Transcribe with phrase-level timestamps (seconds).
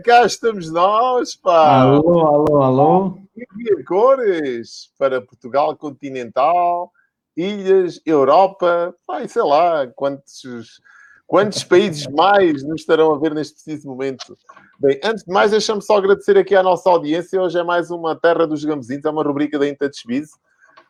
[0.00, 1.82] Cá estamos nós, pá!
[1.82, 3.18] Alô, alô, alô!
[3.36, 6.90] Envia cores para Portugal continental,
[7.36, 10.80] ilhas, Europa, pá, sei lá, quantos,
[11.26, 14.34] quantos países mais nos estarão a ver neste preciso momento.
[14.78, 17.42] Bem, antes de mais, deixa-me só agradecer aqui à nossa audiência.
[17.42, 20.30] Hoje é mais uma Terra dos Gamezinhos, é uma rubrica da InTouchBiz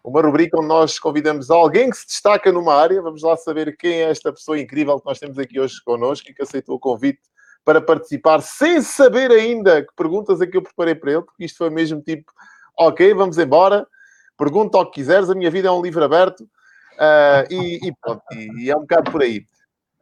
[0.05, 3.01] uma rubrica onde nós convidamos alguém que se destaca numa área.
[3.01, 6.35] Vamos lá saber quem é esta pessoa incrível que nós temos aqui hoje connosco e
[6.35, 7.21] que aceitou o convite
[7.65, 11.59] para participar, sem saber ainda que perguntas é que eu preparei para ele, porque isto
[11.59, 12.33] foi mesmo tipo,
[12.77, 13.87] ok, vamos embora,
[14.37, 18.23] pergunta o que quiseres, a minha vida é um livro aberto uh, e, e, pronto,
[18.33, 19.47] e, e, é um bocado por aí.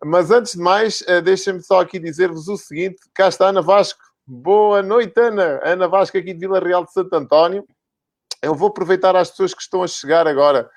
[0.02, 4.00] Mas antes de mais, uh, deixem-me só aqui dizer-vos o seguinte: cá está Ana Vasco.
[4.27, 5.61] Boa noite, Ana.
[5.62, 7.67] Ana Vasco aqui de Vila Real de Santo António.
[8.41, 10.70] Eu vou aproveitar as pessoas que estão a chegar agora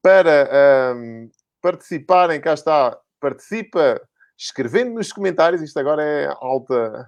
[0.00, 1.28] para um,
[1.60, 2.40] participarem.
[2.40, 4.00] Cá está, participa
[4.38, 5.62] escrevendo nos comentários.
[5.62, 7.06] Isto agora é alta.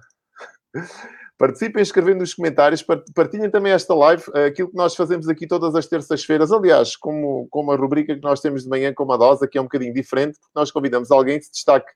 [1.37, 2.83] Participem escrevendo nos comentários,
[3.13, 6.51] partilhem também esta live, aquilo que nós fazemos aqui todas as terças-feiras.
[6.51, 9.61] Aliás, como, como a rubrica que nós temos de manhã com a dose, que é
[9.61, 11.91] um bocadinho diferente, porque nós convidamos alguém que se destaque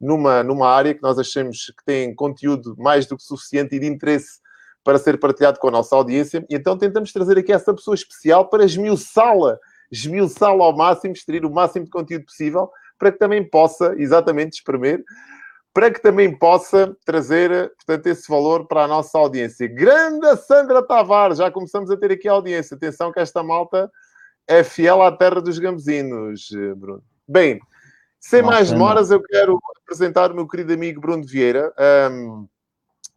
[0.00, 3.86] numa, numa área que nós achamos que tem conteúdo mais do que suficiente e de
[3.86, 4.40] interesse
[4.84, 6.44] para ser partilhado com a nossa audiência.
[6.48, 9.58] E então tentamos trazer aqui essa pessoa especial para esmiuçá-la,
[9.90, 15.02] esmiuçá-la ao máximo, extrair o máximo de conteúdo possível, para que também possa, exatamente, espremer,
[15.72, 19.66] para que também possa trazer, portanto, esse valor para a nossa audiência.
[19.66, 22.76] Grande Sandra Tavares, já começamos a ter aqui a audiência.
[22.76, 23.90] Atenção que esta malta
[24.46, 27.02] é fiel à terra dos gambezinos, Bruno.
[27.26, 27.58] Bem,
[28.20, 31.72] sem mais demoras, eu quero apresentar o meu querido amigo Bruno Vieira.
[32.10, 32.46] Um,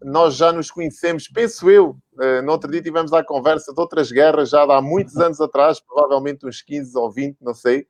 [0.04, 4.12] nós já nos conhecemos, penso eu, uh, no outro dia tivemos a conversa de outras
[4.12, 7.88] guerras, já há muitos anos atrás, provavelmente uns 15 ou 20, não sei,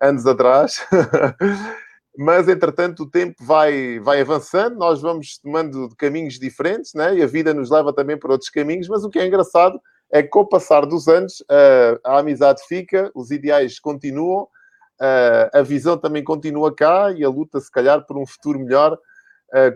[0.00, 0.86] anos atrás.
[2.16, 7.16] Mas, entretanto, o tempo vai, vai avançando, nós vamos tomando caminhos diferentes, né?
[7.16, 9.80] e a vida nos leva também por outros caminhos, mas o que é engraçado
[10.12, 15.58] é que com o passar dos anos uh, a amizade fica, os ideais continuam, uh,
[15.58, 18.98] a visão também continua cá e a luta, se calhar, por um futuro melhor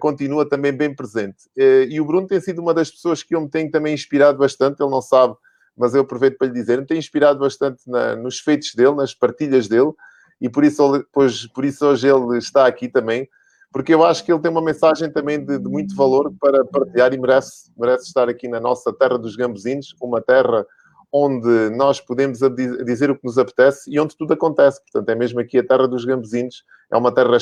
[0.00, 1.50] continua também bem presente.
[1.54, 4.82] E o Bruno tem sido uma das pessoas que eu me tenho também inspirado bastante,
[4.82, 5.36] ele não sabe,
[5.76, 9.14] mas eu aproveito para lhe dizer, me tem inspirado bastante na, nos feitos dele, nas
[9.14, 9.92] partilhas dele,
[10.40, 13.28] e por isso, pois, por isso hoje ele está aqui também,
[13.72, 17.12] porque eu acho que ele tem uma mensagem também de, de muito valor para partilhar
[17.12, 20.64] e merece, merece estar aqui na nossa terra dos gambuzinos, uma terra
[21.12, 22.38] onde nós podemos
[22.84, 24.80] dizer o que nos apetece e onde tudo acontece.
[24.82, 26.64] Portanto, é mesmo aqui a terra dos gambuzinos.
[26.90, 27.38] É uma terra,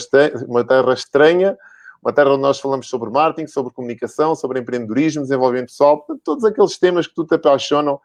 [0.47, 1.57] uma terra estranha,
[2.03, 6.79] uma terra onde nós falamos sobre marketing, sobre comunicação, sobre empreendedorismo, desenvolvimento pessoal, todos aqueles
[6.79, 7.99] temas que tu te apaixonam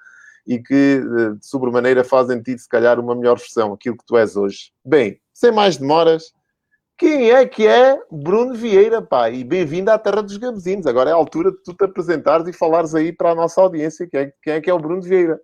[0.50, 4.06] e que, eh, de sobremaneira, fazem de ti, se calhar, uma melhor versão, aquilo que
[4.06, 4.72] tu és hoje.
[4.84, 6.34] Bem, sem mais demoras,
[6.98, 9.30] quem é que é Bruno Vieira, pá?
[9.30, 10.88] E bem-vindo à terra dos gambezinhos.
[10.88, 14.08] Agora é a altura de tu te apresentares e falares aí para a nossa audiência
[14.08, 15.40] quem é, quem é que é o Bruno Vieira.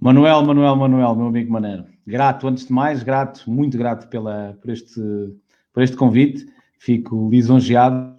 [0.00, 1.86] Manuel, Manuel, Manuel, meu amigo Manero.
[2.06, 5.00] Grato, antes de mais, grato, muito grato pela, por, este,
[5.72, 6.46] por este convite
[6.78, 8.14] fico lisonjeado,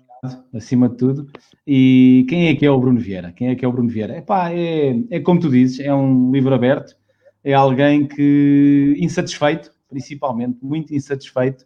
[0.53, 1.29] acima de tudo.
[1.65, 3.31] E quem é que é o Bruno Vieira?
[3.31, 4.17] Quem é que é o Bruno Vieira?
[4.17, 6.95] Epá, é, é como tu dizes, é um livro aberto,
[7.43, 11.65] é alguém que, insatisfeito, principalmente, muito insatisfeito,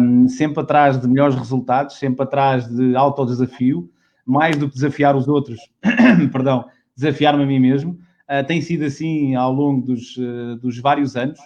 [0.00, 3.90] um, sempre atrás de melhores resultados, sempre atrás de autodesafio,
[4.24, 5.60] mais do que desafiar os outros,
[6.32, 6.64] perdão,
[6.96, 7.98] desafiar-me a mim mesmo.
[8.28, 11.38] Uh, tem sido assim ao longo dos, uh, dos vários anos,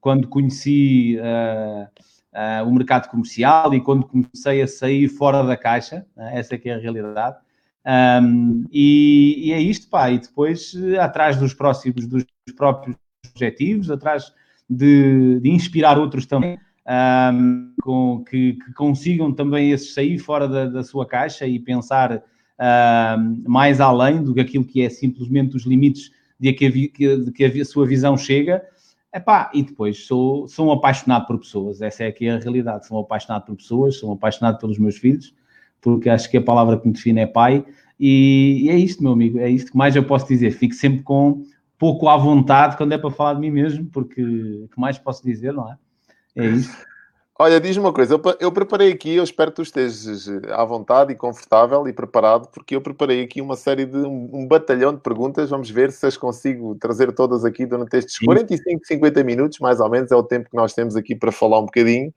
[0.00, 1.88] quando conheci uh,
[2.34, 6.58] uh, o mercado comercial e quando comecei a sair fora da caixa, uh, essa é
[6.58, 7.36] que é a realidade.
[7.86, 12.24] Um, e, e, é isto, pá, e depois uh, atrás dos próximos, dos
[12.56, 12.96] próprios
[13.30, 14.32] objetivos, atrás
[14.68, 16.58] de, de inspirar outros também,
[17.32, 22.22] um, com, que, que, consigam também esses sair fora da, da sua caixa e pensar
[23.46, 26.10] mais além do que aquilo que é simplesmente os limites
[26.40, 28.64] de que a, de que a sua visão chega,
[29.14, 32.86] Epá, e depois sou, sou um apaixonado por pessoas, essa é aqui a realidade.
[32.86, 35.34] Sou um apaixonado por pessoas, sou um apaixonado pelos meus filhos,
[35.80, 37.64] porque acho que a palavra que me define é pai,
[37.98, 40.52] e, e é isto, meu amigo, é isto que mais eu posso dizer.
[40.52, 41.42] Fico sempre com
[41.78, 45.24] pouco à vontade quando é para falar de mim mesmo, porque o que mais posso
[45.24, 45.76] dizer, não é?
[46.36, 46.76] É isto.
[47.40, 50.64] Olha, diz-me uma coisa, eu, eu, preparei aqui, eu espero que tu estejas eh, à
[50.64, 54.92] vontade e confortável e preparado, porque eu preparei aqui uma série de um, um batalhão
[54.92, 55.48] de perguntas.
[55.48, 58.26] Vamos ver se as consigo trazer todas aqui durante estes Sim.
[58.26, 61.60] 45, 50 minutos, mais ou menos, é o tempo que nós temos aqui para falar
[61.60, 62.12] um bocadinho.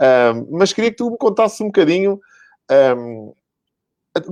[0.00, 2.20] Um, mas queria que tu me contasses um bocadinho.
[2.98, 3.32] Um,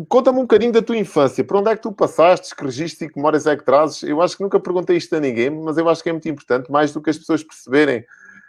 [0.08, 1.42] Conta-me um bocadinho da tua infância.
[1.42, 4.02] Por onde é que tu passaste, que registro e que memórias é que trazes?
[4.02, 6.70] Eu acho que nunca perguntei isto a ninguém, mas eu acho que é muito importante,
[6.70, 8.04] mais do que as pessoas perceberem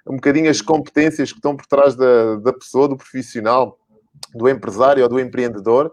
[0.07, 3.77] um bocadinho as competências que estão por trás da, da pessoa, do profissional.
[4.33, 5.91] do empresário ou do empreendedor,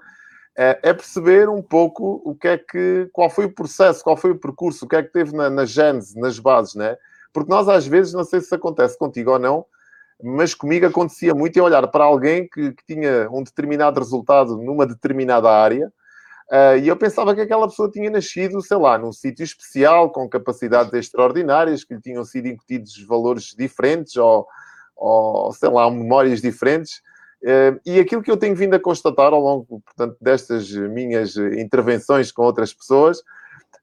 [0.57, 4.33] é, é perceber um pouco o que é que, qual foi o processo, qual foi
[4.33, 6.97] o percurso, o que é que teve na, na gênese, nas bases, né?
[7.33, 9.65] Porque nós às vezes, não sei se acontece contigo ou não,
[10.23, 14.85] mas comigo acontecia muito em olhar para alguém que, que tinha um determinado resultado numa
[14.85, 15.93] determinada área
[16.51, 20.29] uh, e eu pensava que aquela pessoa tinha nascido, sei lá, num sítio especial, com
[20.29, 24.47] capacidades extraordinárias, que lhe tinham sido incutidos valores diferentes ou,
[24.97, 27.01] ou sei lá, memórias diferentes.
[27.43, 32.33] Uh, e aquilo que eu tenho vindo a constatar ao longo, portanto, destas minhas intervenções
[32.33, 33.23] com outras pessoas,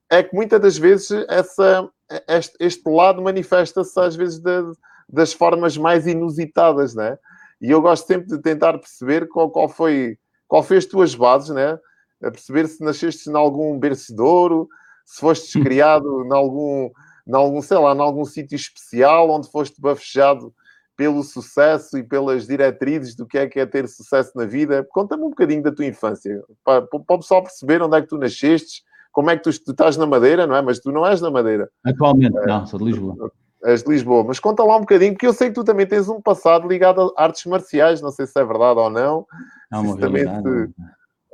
[0.09, 1.89] é que muitas das vezes essa,
[2.27, 4.61] este, este lado manifesta-se às vezes de,
[5.07, 7.17] das formas mais inusitadas, né?
[7.61, 10.17] E eu gosto sempre de tentar perceber qual, qual foi
[10.47, 11.77] qual foi as tuas bases, né?
[12.23, 14.67] A perceber se nasceste em algum bercedouro,
[15.05, 15.63] se fostes hum.
[15.63, 16.89] criado em algum,
[17.27, 20.53] em algum, sei lá, em algum sítio especial onde foste bafejado
[20.97, 24.87] pelo sucesso e pelas diretrizes do que é que é ter sucesso na vida.
[24.91, 28.17] Conta-me um bocadinho da tua infância, para, para o pessoal perceber onde é que tu
[28.17, 28.81] nasceste,
[29.11, 30.61] como é que tu, tu estás na Madeira, não é?
[30.61, 31.69] Mas tu não és na Madeira.
[31.85, 33.31] Atualmente, é, não, sou de Lisboa
[33.65, 36.07] és de Lisboa, mas conta lá um bocadinho, porque eu sei que tu também tens
[36.07, 39.25] um passado ligado a artes marciais, não sei se é verdade ou não.
[39.73, 39.97] É uma.
[39.97, 40.69] Te...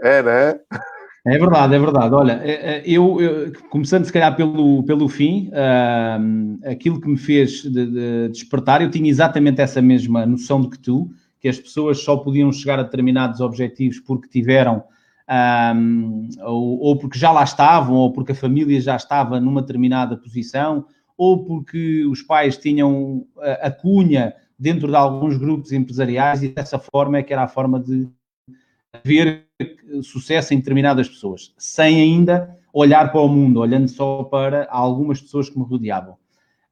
[0.02, 0.60] É, né?
[1.26, 2.16] É verdade, é verdade.
[2.16, 5.52] Olha, é, é, eu, eu começando se calhar pelo, pelo fim,
[6.66, 10.80] aquilo que me fez de, de despertar, eu tinha exatamente essa mesma noção de que
[10.80, 14.84] tu, que as pessoas só podiam chegar a determinados objetivos porque tiveram
[15.76, 20.18] um, ou, ou, porque já lá estavam, ou porque a família já estava numa determinada
[20.18, 23.26] posição, ou porque os pais tinham
[23.62, 27.80] a, cunha dentro de alguns grupos empresariais e dessa forma é que era a forma
[27.80, 28.10] de
[29.04, 29.48] ver
[30.04, 35.50] sucesso em determinadas pessoas, sem ainda olhar para o mundo, olhando só para algumas pessoas
[35.50, 36.18] que me rodeavam.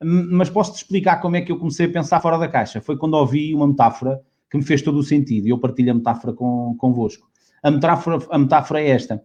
[0.01, 2.81] Mas posso-te explicar como é que eu comecei a pensar fora da caixa.
[2.81, 5.95] Foi quando ouvi uma metáfora que me fez todo o sentido e eu partilho a
[5.95, 7.27] metáfora com, convosco.
[7.61, 9.21] A metáfora, a metáfora é esta.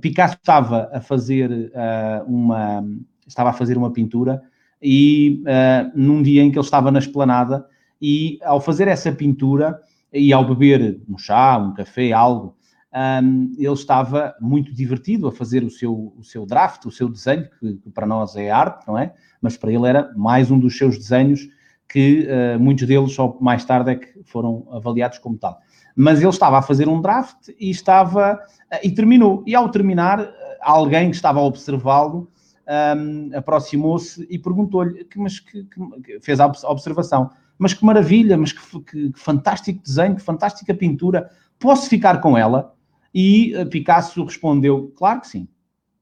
[0.00, 2.84] Picasso estava a fazer uh, uma
[3.26, 4.42] estava a fazer uma pintura
[4.82, 7.66] e uh, num dia em que ele estava na esplanada
[8.00, 9.80] e ao fazer essa pintura
[10.12, 12.56] e ao beber um chá, um café, algo,
[13.22, 17.48] um, ele estava muito divertido a fazer o seu, o seu draft, o seu desenho,
[17.60, 19.12] que, que, para nós é arte, não é?
[19.40, 21.48] Mas para ele era mais um dos seus desenhos
[21.88, 25.58] que uh, muitos deles só mais tarde é que foram avaliados como tal.
[25.94, 29.44] Mas ele estava a fazer um draft e estava uh, e terminou.
[29.46, 30.26] E ao terminar,
[30.60, 32.30] alguém que estava a observá-lo
[32.68, 38.80] um, aproximou-se e perguntou-lhe, mas que, que, fez a observação, mas que maravilha, mas que,
[38.80, 42.74] que, que, fantástico desenho, que fantástica pintura, posso ficar com ela?
[43.14, 45.48] E eh, Picasso respondeu, claro que sim,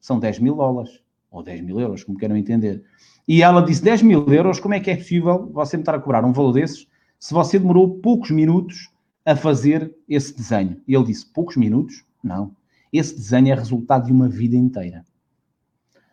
[0.00, 1.00] são 10 mil dólares,
[1.30, 2.82] ou 10 mil euros, como queiram entender.
[3.26, 6.00] E ela disse, 10 mil euros, como é que é possível você me estar a
[6.00, 6.86] cobrar um valor desses
[7.18, 8.90] se você demorou poucos minutos
[9.24, 10.80] a fazer esse desenho?
[10.86, 12.04] E ele disse, poucos minutos?
[12.22, 12.54] Não.
[12.92, 15.04] Esse desenho é resultado de uma vida inteira.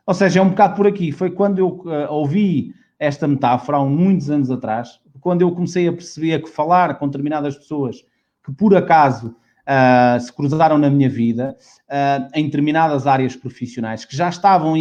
[0.05, 1.11] Ou seja, é um bocado por aqui.
[1.11, 5.93] Foi quando eu uh, ouvi esta metáfora, há muitos anos atrás, quando eu comecei a
[5.93, 8.03] perceber que falar com determinadas pessoas
[8.43, 11.55] que por acaso uh, se cruzaram na minha vida,
[11.89, 14.73] uh, em determinadas áreas profissionais, que já estavam,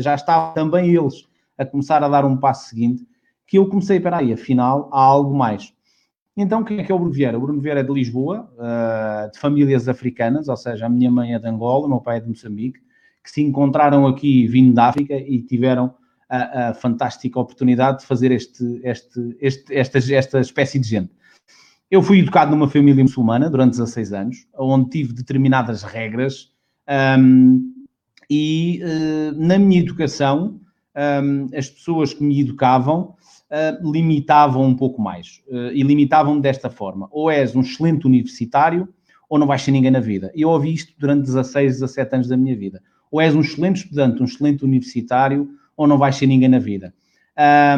[0.00, 3.06] já estavam também eles a começar a dar um passo seguinte,
[3.46, 5.74] que eu comecei, espera aí, afinal, há algo mais.
[6.36, 7.36] Então, quem é que é o Bruno Vieira?
[7.36, 8.48] O Bruno Vieira é de Lisboa,
[9.32, 12.20] de famílias africanas, ou seja, a minha mãe é de Angola, o meu pai é
[12.20, 12.80] de Moçambique,
[13.22, 15.94] que se encontraram aqui vindo da África e tiveram
[16.28, 21.10] a, a fantástica oportunidade de fazer este, este, este, esta, esta espécie de gente.
[21.90, 26.52] Eu fui educado numa família muçulmana durante 16 anos, onde tive determinadas regras
[27.18, 27.74] um,
[28.30, 30.60] e uh, na minha educação
[31.24, 33.16] um, as pessoas que me educavam
[33.50, 38.88] uh, limitavam um pouco mais uh, e limitavam desta forma: ou és um excelente universitário
[39.28, 40.30] ou não vais ser ninguém na vida.
[40.34, 42.80] E eu ouvi isto durante 16, 17 anos da minha vida
[43.10, 46.94] ou és um excelente estudante, um excelente universitário, ou não vais ser ninguém na vida.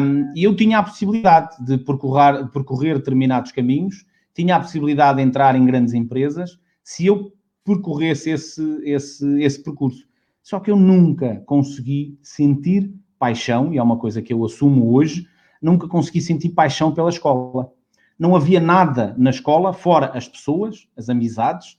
[0.01, 5.23] Um, e eu tinha a possibilidade de percorrer, percorrer determinados caminhos, tinha a possibilidade de
[5.23, 7.31] entrar em grandes empresas, se eu
[7.63, 10.05] percorresse esse, esse, esse percurso.
[10.41, 15.25] Só que eu nunca consegui sentir paixão, e é uma coisa que eu assumo hoje,
[15.61, 17.71] nunca consegui sentir paixão pela escola.
[18.19, 21.77] Não havia nada na escola, fora as pessoas, as amizades,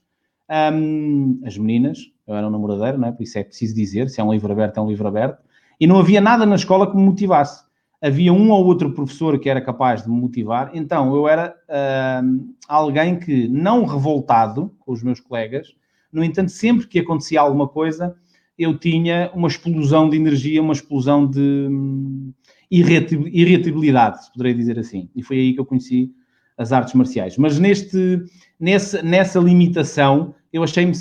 [0.73, 3.11] um, as meninas, eu era um namoradeiro, não é?
[3.11, 5.43] por isso é preciso dizer, se é um livro aberto, é um livro aberto,
[5.79, 7.63] e não havia nada na escola que me motivasse.
[8.01, 12.53] Havia um ou outro professor que era capaz de me motivar, então eu era uh,
[12.67, 15.75] alguém que, não revoltado com os meus colegas,
[16.11, 18.15] no entanto, sempre que acontecia alguma coisa,
[18.57, 22.31] eu tinha uma explosão de energia, uma explosão de hum,
[22.71, 25.09] irritabilidade, se poderei dizer assim.
[25.13, 26.11] E foi aí que eu conheci
[26.57, 27.37] as artes marciais.
[27.37, 28.23] Mas neste,
[28.57, 30.93] nessa, nessa limitação, eu achei-me,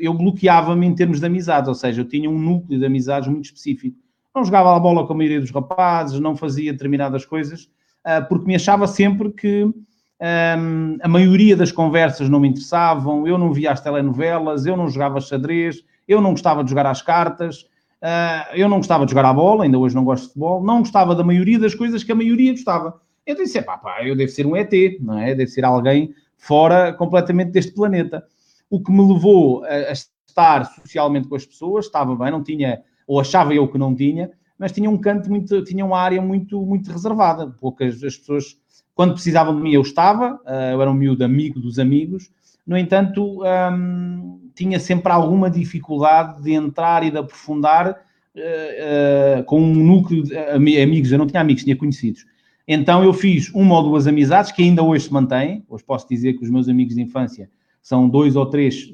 [0.00, 3.44] eu bloqueava-me em termos de amizades, ou seja, eu tinha um núcleo de amizades muito
[3.44, 3.96] específico.
[4.34, 7.70] Não jogava a bola com a maioria dos rapazes, não fazia determinadas coisas,
[8.04, 13.38] uh, porque me achava sempre que um, a maioria das conversas não me interessavam, eu
[13.38, 17.60] não via as telenovelas, eu não jogava xadrez, eu não gostava de jogar às cartas,
[18.02, 20.80] uh, eu não gostava de jogar à bola, ainda hoje não gosto de futebol, não
[20.80, 23.00] gostava da maioria das coisas que a maioria gostava.
[23.24, 25.32] Eu disse, pá, pá, eu devo ser um ET, não é?
[25.32, 28.24] Deve ser alguém fora completamente deste planeta.
[28.70, 33.20] O que me levou a, estar socialmente com as pessoas, estava bem, não tinha, ou
[33.20, 36.90] achava eu que não tinha, mas tinha um canto muito, tinha uma área muito, muito
[36.90, 37.48] reservada.
[37.60, 38.56] Poucas as pessoas,
[38.94, 42.30] quando precisavam de mim, eu estava, uh, eu era um miúdo amigo dos amigos,
[42.66, 49.60] no entanto, um, tinha sempre alguma dificuldade de entrar e de aprofundar uh, uh, com
[49.60, 50.36] um núcleo de
[50.80, 51.10] amigos.
[51.10, 52.24] Eu não tinha amigos, tinha conhecidos.
[52.68, 55.64] Então eu fiz uma ou duas amizades que ainda hoje se mantêm.
[55.68, 57.50] Hoje posso dizer que os meus amigos de infância
[57.82, 58.92] são dois ou três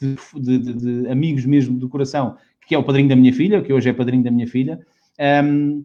[0.00, 2.36] de, de, de, amigos mesmo do coração,
[2.66, 4.80] que é o padrinho da minha filha, que hoje é padrinho da minha filha.
[5.44, 5.84] Um,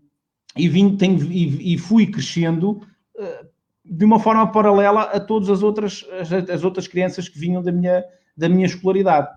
[0.55, 2.81] e, vim, tenho, e, e, fui crescendo
[3.15, 3.47] uh,
[3.85, 7.71] de uma forma paralela a todas as outras, as, as, outras crianças que vinham da
[7.71, 8.03] minha,
[8.35, 9.27] da minha escolaridade.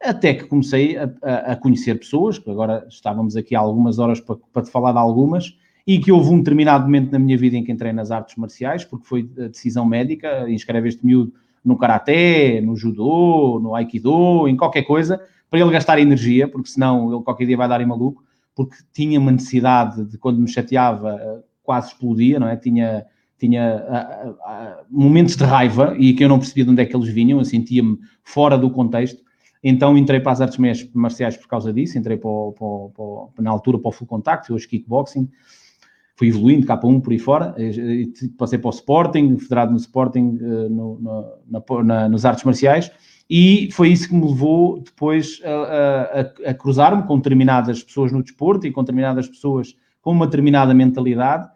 [0.00, 4.20] Até que comecei a, a, a conhecer pessoas, que agora estávamos aqui há algumas horas
[4.20, 7.56] para, para te falar de algumas, e que houve um determinado momento na minha vida
[7.56, 11.32] em que entrei nas artes marciais, porque foi decisão médica, inscreve este miúdo
[11.64, 17.12] no karaté, no judô, no aikido, em qualquer coisa, para ele gastar energia, porque senão
[17.12, 18.22] ele qualquer dia vai dar em maluco,
[18.54, 22.56] porque tinha uma necessidade de, quando me chateava, quase explodia, não é?
[22.56, 23.04] Tinha,
[23.38, 23.84] tinha
[24.90, 27.44] momentos de raiva e que eu não percebia de onde é que eles vinham, eu
[27.44, 29.22] sentia-me fora do contexto.
[29.62, 30.58] Então entrei para as artes
[30.94, 34.52] marciais por causa disso, entrei para, o, para, para, na altura para o full contact,
[34.52, 35.28] hoje kickboxing,
[36.18, 37.54] fui evoluindo, K1 por aí fora,
[38.36, 42.90] passei para o Sporting, federado no Sporting, eh, no, no, na, nos artes marciais,
[43.30, 48.20] e foi isso que me levou depois a, a, a cruzar-me com determinadas pessoas no
[48.20, 51.48] desporto e com determinadas pessoas com uma determinada mentalidade,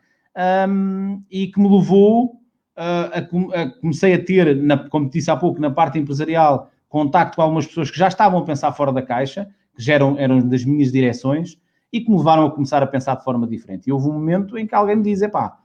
[0.68, 2.40] um, e que me levou
[2.76, 7.42] a, a, comecei a ter, na, como disse há pouco, na parte empresarial, contacto com
[7.42, 10.64] algumas pessoas que já estavam a pensar fora da caixa, que já eram, eram das
[10.64, 11.58] minhas direções,
[11.92, 13.88] e que me levaram a começar a pensar de forma diferente.
[13.88, 15.58] E houve um momento em que alguém me diz: epá,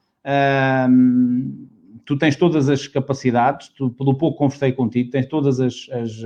[0.90, 1.68] hum,
[2.06, 6.26] tu tens todas as capacidades, tu, pelo pouco conversei contigo, tens todas as, as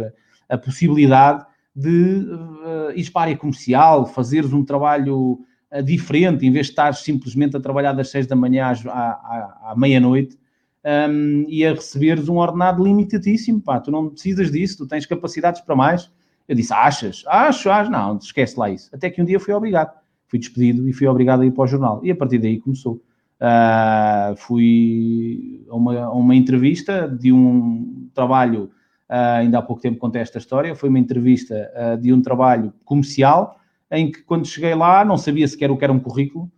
[0.50, 5.40] a possibilidade de uh, ir para a área comercial, fazeres um trabalho
[5.72, 8.92] uh, diferente, em vez de estares simplesmente a trabalhar das seis da manhã às, à,
[8.92, 10.38] à, à meia-noite
[10.84, 15.62] um, e a receberes um ordenado limitadíssimo, pá, tu não precisas disso, tu tens capacidades
[15.62, 16.12] para mais.
[16.48, 17.24] Eu disse, achas?
[17.28, 17.90] Acho, acho.
[17.90, 18.90] Não, esquece lá isso.
[18.94, 19.92] Até que um dia fui obrigado.
[20.28, 22.00] Fui despedido e fui obrigado a ir para o jornal.
[22.04, 23.02] E a partir daí começou.
[23.42, 28.66] Uh, fui a uma, a uma, entrevista de um trabalho,
[29.10, 32.72] uh, ainda há pouco tempo contei esta história, foi uma entrevista uh, de um trabalho
[32.86, 36.52] comercial, em que quando cheguei lá não sabia sequer o que era um currículo,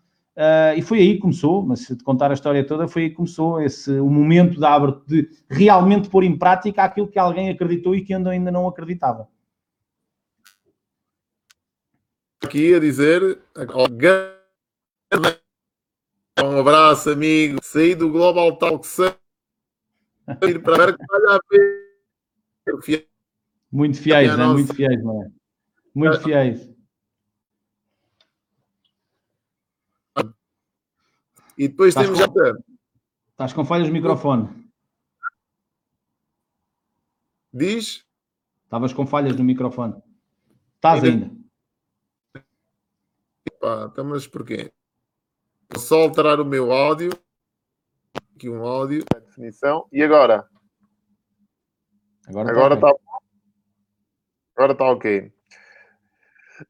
[0.76, 3.16] e foi aí que começou, mas se te contar a história toda, foi aí que
[3.16, 8.02] começou esse, o momento de, de realmente pôr em prática aquilo que alguém acreditou e
[8.02, 9.28] que ainda não acreditava
[12.54, 13.42] aqui a dizer
[16.40, 17.58] um abraço, amigo.
[17.64, 18.88] Saí do Global Talk
[20.48, 21.06] ir para ver que
[22.72, 23.08] a.
[23.72, 25.32] Muito fiéis, é, muito fiéis, não é?
[25.96, 26.70] Muito fiéis.
[31.58, 32.34] E depois temos com...
[32.40, 32.54] já.
[33.32, 34.72] Estás com falhas de microfone.
[37.52, 38.06] Diz?
[38.64, 39.96] Estavas com falhas no microfone.
[40.76, 41.43] Estás ainda.
[43.64, 44.74] Pá, então, mas porquê?
[45.72, 47.12] Vou só alterar o meu áudio.
[48.36, 49.06] Aqui um áudio.
[49.16, 49.88] A definição.
[49.90, 50.46] E agora?
[52.28, 52.94] Agora está agora, tá...
[54.58, 55.32] agora está ok.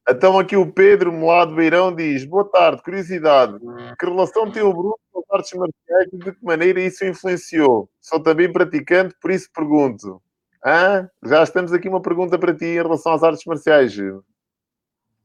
[0.08, 3.60] Então aqui o Pedro Molado Beirão diz Boa tarde, curiosidade
[4.00, 7.90] Que relação tem o Bruno com as artes marciais e de que maneira isso influenciou?
[8.00, 10.22] Sou também praticante, por isso pergunto
[10.66, 11.10] Hã?
[11.26, 13.96] Já estamos aqui uma pergunta para ti em relação às artes marciais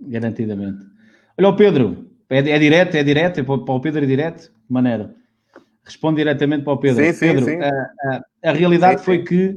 [0.01, 0.98] Garantidamente
[1.39, 4.51] Olha o Pedro, é, é direto, é direto, é para o Pedro é direto?
[4.51, 5.15] De maneira.
[5.85, 7.05] Responde diretamente para o Pedro.
[7.05, 7.61] Sim, sim, Pedro, sim.
[7.61, 9.57] A, a, a realidade foi que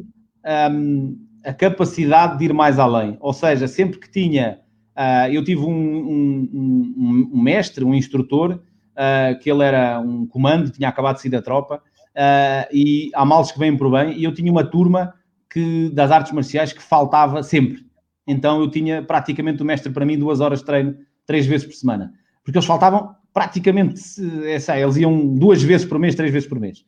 [0.71, 4.59] um, a capacidade de ir mais além, ou seja, sempre que tinha,
[4.95, 8.61] uh, eu tive um, um, um, um, mestre, um instrutor,
[8.91, 13.25] uh, que ele era um comando, tinha acabado de sair da tropa, uh, e há
[13.25, 15.15] males que vêm por bem, e eu tinha uma turma
[15.49, 17.83] que, das artes marciais que faltava sempre.
[18.27, 20.95] Então eu tinha praticamente o mestre para mim duas horas de treino
[21.25, 22.13] três vezes por semana.
[22.43, 24.01] Porque eles faltavam praticamente,
[24.45, 26.83] é, sei, eles iam duas vezes por mês, três vezes por mês.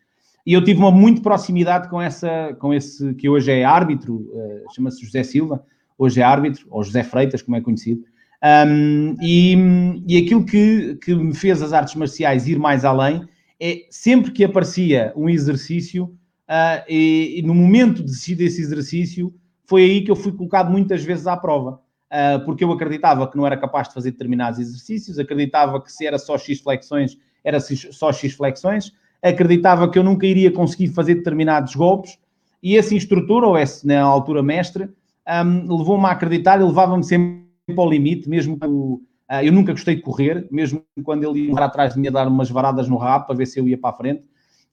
[0.46, 4.74] E eu tive uma muito proximidade com, essa, com esse que hoje é árbitro, uh,
[4.76, 5.64] chama-se José Silva,
[5.98, 8.04] hoje é árbitro, ou José Freitas, como é conhecido.
[8.68, 9.56] Um, e,
[10.06, 13.26] e aquilo que, que me fez as artes marciais ir mais além
[13.58, 16.06] é sempre que aparecia um exercício,
[16.50, 19.34] uh, e, e, no momento de, desse exercício,
[19.66, 21.80] foi aí que eu fui colocado muitas vezes à prova.
[22.14, 26.06] Uh, porque eu acreditava que não era capaz de fazer determinados exercícios, acreditava que se
[26.06, 31.16] era só X flexões, era só X flexões, acreditava que eu nunca iria conseguir fazer
[31.16, 32.20] determinados golpes,
[32.62, 34.88] e esse instrutor, ou esse na altura mestre,
[35.28, 37.44] um, levou-me a acreditar e levava-me sempre
[37.76, 39.02] ao limite, mesmo eu,
[39.32, 42.28] uh, eu nunca gostei de correr, mesmo quando ele ia atrás de mim a dar
[42.28, 44.24] umas varadas no rabo para ver se eu ia para a frente.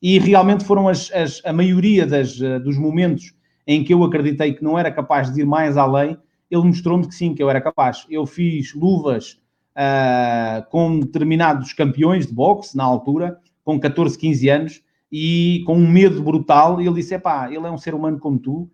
[0.02, 3.32] E realmente foram as, as, a maioria das, uh, dos momentos
[3.66, 6.18] em que eu acreditei que não era capaz de ir mais além,
[6.50, 8.06] ele mostrou-me que sim, que eu era capaz.
[8.10, 9.40] Eu fiz luvas
[9.76, 15.88] uh, com determinados campeões de boxe na altura, com 14, 15 anos, e com um
[15.88, 16.80] medo brutal.
[16.80, 18.70] Ele disse: pá, ele é um ser humano como tu,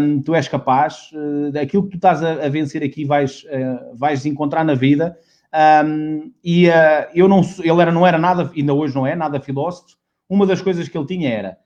[0.00, 3.96] um, tu és capaz, uh, daquilo que tu estás a, a vencer aqui vais, uh,
[3.96, 5.16] vais encontrar na vida.
[5.84, 9.40] Um, e uh, eu não, ele era, não era nada, ainda hoje não é, nada
[9.40, 9.96] filósofo.
[10.28, 11.58] Uma das coisas que ele tinha era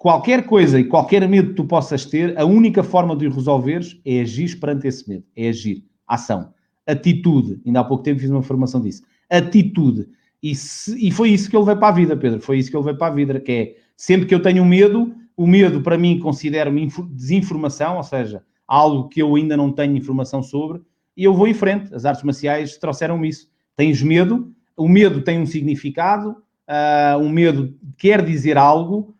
[0.00, 4.00] qualquer coisa e qualquer medo que tu possas ter, a única forma de o resolveres
[4.02, 6.54] é agir perante esse medo, é agir, ação,
[6.86, 7.60] atitude.
[7.66, 9.02] Ainda há pouco tempo fiz uma formação disso.
[9.28, 10.08] Atitude.
[10.42, 12.40] E, se, e foi isso que ele veio para a vida, Pedro.
[12.40, 15.14] Foi isso que ele veio para a vida, que é sempre que eu tenho medo,
[15.36, 20.42] o medo, para mim, considero-me desinformação, ou seja, algo que eu ainda não tenho informação
[20.42, 20.80] sobre,
[21.14, 21.94] e eu vou em frente.
[21.94, 23.50] As artes marciais trouxeram-me isso.
[23.76, 29.14] Tens medo, o medo tem um significado, uh, o medo quer dizer algo,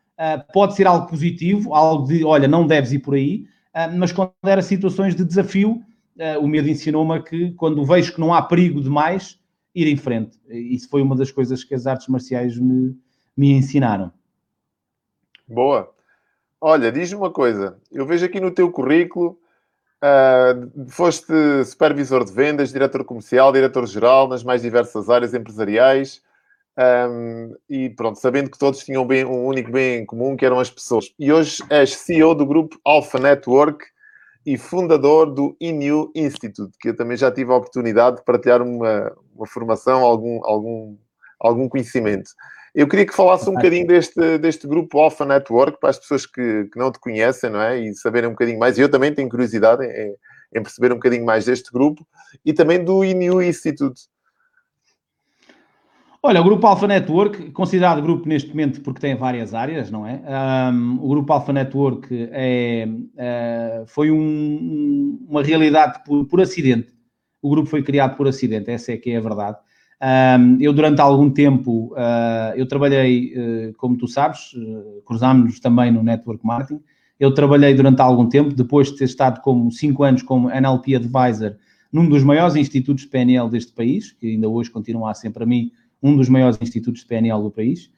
[0.52, 4.33] pode ser algo positivo, algo de, olha, não deves ir por aí, uh, mas quando
[4.44, 5.83] era situações de desafio,
[6.42, 9.40] o medo ensinou-me que quando vejo que não há perigo demais,
[9.74, 10.38] ir em frente.
[10.48, 12.94] Isso foi uma das coisas que as artes marciais me,
[13.35, 14.12] me ensinaram.
[15.48, 15.90] Boa.
[16.61, 17.78] Olha, diz-me uma coisa.
[17.90, 19.38] Eu vejo aqui no teu currículo,
[20.02, 26.22] uh, foste supervisor de vendas, diretor comercial, diretor-geral nas mais diversas áreas empresariais.
[26.81, 30.59] Um, e pronto, sabendo que todos tinham bem, um único bem em comum, que eram
[30.59, 31.12] as pessoas.
[31.19, 33.85] E hoje és CEO do grupo Alpha Network
[34.47, 39.12] e fundador do INU Institute, que eu também já tive a oportunidade de partilhar uma,
[39.35, 40.97] uma formação, algum, algum,
[41.38, 42.31] algum conhecimento.
[42.75, 46.64] Eu queria que falasse um bocadinho deste, deste grupo Alpha Network para as pessoas que,
[46.73, 47.79] que não te conhecem, não é?
[47.79, 48.79] E saberem um bocadinho mais.
[48.79, 50.14] Eu também tenho curiosidade em,
[50.55, 52.07] em perceber um bocadinho mais deste grupo
[52.43, 54.03] e também do INU Institute.
[56.22, 60.20] Olha, o Grupo Alpha Network, considerado grupo neste momento porque tem várias áreas, não é?
[60.70, 66.92] Um, o Grupo Alpha Network é, é foi um, uma realidade por, por, acidente.
[67.40, 69.56] O grupo foi criado por acidente, essa é que é a verdade.
[70.38, 75.90] Um, eu, durante algum tempo, uh, eu trabalhei, uh, como tu sabes, uh, cruzámos-nos também
[75.90, 76.83] no Network Marketing.
[77.18, 81.56] Eu trabalhei durante algum tempo, depois de ter estado como cinco anos como NLP Advisor
[81.90, 85.44] num dos maiores institutos de PNL deste país, que ainda hoje continua a ser para
[85.44, 87.90] mim um dos maiores institutos de PNL do país.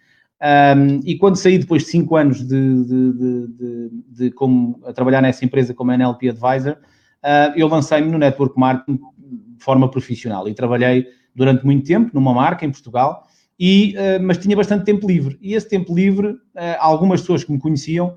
[0.42, 5.22] Um, e quando saí depois de cinco anos de, de, de, de, como, a trabalhar
[5.22, 10.54] nessa empresa como NLP Advisor, uh, eu lancei-me no Network Marketing de forma profissional e
[10.54, 15.38] trabalhei durante muito tempo numa marca em Portugal, e, uh, mas tinha bastante tempo livre.
[15.40, 16.38] E esse tempo livre, uh,
[16.80, 18.16] algumas pessoas que me conheciam,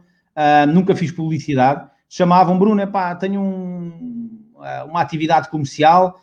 [0.67, 4.51] nunca fiz publicidade, chamavam Bruno, pá, tenho um,
[4.85, 6.19] uma atividade comercial,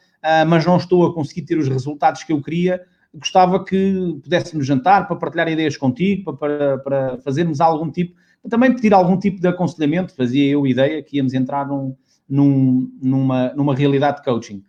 [0.46, 2.82] mas não estou a conseguir ter os resultados que eu queria.
[3.14, 8.14] Gostava que pudéssemos jantar para partilhar ideias contigo, para, para fazermos algum tipo,
[8.48, 10.14] também pedir algum tipo de aconselhamento.
[10.14, 11.94] Fazia eu ideia que íamos entrar num,
[12.28, 14.64] num, numa, numa realidade de coaching.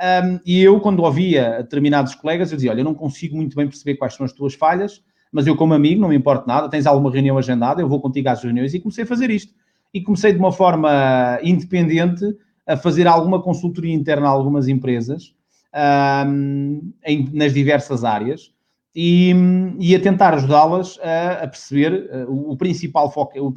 [0.00, 3.66] Um, e eu, quando ouvia determinados colegas, eu dizia: Olha, eu não consigo muito bem
[3.66, 6.68] perceber quais são as tuas falhas, mas eu, como amigo, não me importa nada.
[6.68, 8.72] Tens alguma reunião agendada, eu vou contigo às reuniões.
[8.74, 9.52] E comecei a fazer isto.
[9.92, 12.24] E comecei de uma forma independente
[12.64, 15.34] a fazer alguma consultoria interna a algumas empresas
[15.74, 18.52] um, em, nas diversas áreas
[18.94, 19.32] e,
[19.78, 23.52] e a tentar ajudá-las a, a, perceber uh, o, o, principal foco, o, uh,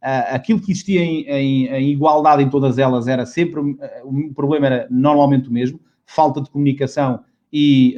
[0.00, 3.60] aquilo que existia em, em, em, igualdade em todas elas era sempre,
[4.04, 7.20] o problema era normalmente o mesmo, falta de comunicação
[7.52, 7.96] e,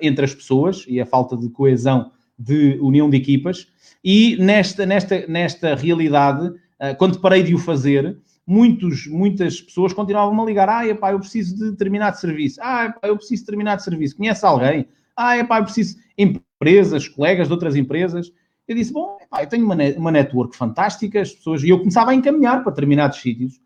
[0.00, 3.66] entre as pessoas e a falta de coesão de união de equipas.
[4.04, 6.52] E nesta, nesta, nesta realidade,
[6.98, 10.70] quando parei de o fazer, muitos, muitas pessoas continuavam a ligar.
[10.70, 12.58] Ah, epá, eu preciso de determinado serviço.
[12.62, 14.16] Ah, epá, eu preciso de determinado serviço.
[14.16, 14.86] Conhece alguém?
[15.14, 15.98] Ah, epá, eu preciso...
[16.16, 18.32] Empresas, colegas de outras empresas.
[18.66, 21.62] Eu disse, bom, epá, eu tenho uma, uma network fantástica, as pessoas...
[21.62, 23.60] E eu começava a encaminhar para determinados sítios.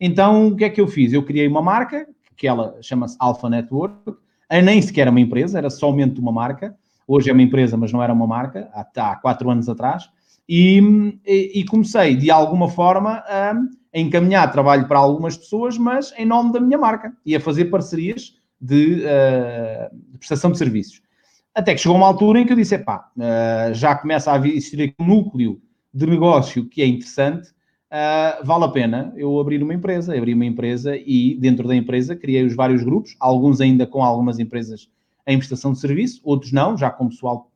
[0.00, 1.12] Então, o que é que eu fiz?
[1.12, 4.14] Eu criei uma marca, que ela chama-se Alpha Network,
[4.62, 6.76] nem sequer uma empresa, era somente uma marca,
[7.08, 10.08] hoje é uma empresa, mas não era uma marca, há, há quatro anos atrás,
[10.48, 13.54] e, e, comecei de alguma forma a,
[13.92, 18.34] encaminhar trabalho para algumas pessoas, mas em nome da minha marca e a fazer parcerias
[18.60, 21.02] de, uh, de prestação de serviços.
[21.54, 24.82] Até que chegou uma altura em que eu disse: pá, uh, já começa a existir
[24.82, 25.60] aqui um núcleo
[25.92, 30.16] de negócio que é interessante, uh, vale a pena eu abrir uma empresa.
[30.16, 34.38] abri uma empresa e dentro da empresa criei os vários grupos, alguns ainda com algumas
[34.38, 34.88] empresas
[35.26, 37.52] em prestação de serviço, outros não, já com pessoal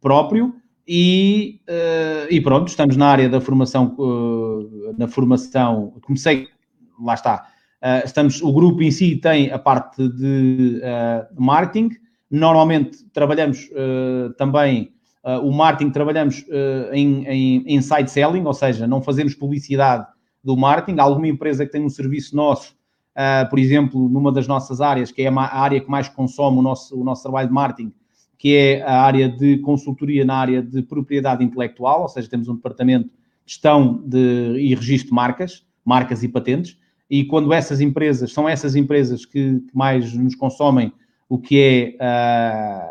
[0.00, 0.54] próprio.
[0.92, 3.96] E, uh, e, pronto, estamos na área da formação,
[4.98, 6.48] na formação, comecei,
[7.00, 7.46] lá está,
[8.04, 10.82] estamos, o grupo em si tem a parte de
[11.38, 11.90] marketing,
[12.28, 13.70] normalmente trabalhamos
[14.36, 20.06] também Uh, o marketing trabalhamos uh, em, em inside selling, ou seja, não fazemos publicidade
[20.42, 20.98] do marketing.
[20.98, 22.72] Alguma empresa que tem um serviço nosso,
[23.14, 26.62] uh, por exemplo, numa das nossas áreas, que é a área que mais consome o
[26.62, 27.92] nosso, o nosso trabalho de marketing,
[28.40, 32.54] que é a área de consultoria na área de propriedade intelectual, ou seja, temos um
[32.54, 33.12] departamento de
[33.44, 36.78] gestão de, e registro de marcas, marcas e patentes,
[37.10, 40.90] e quando essas empresas, são essas empresas que, que mais nos consomem
[41.28, 42.90] o que é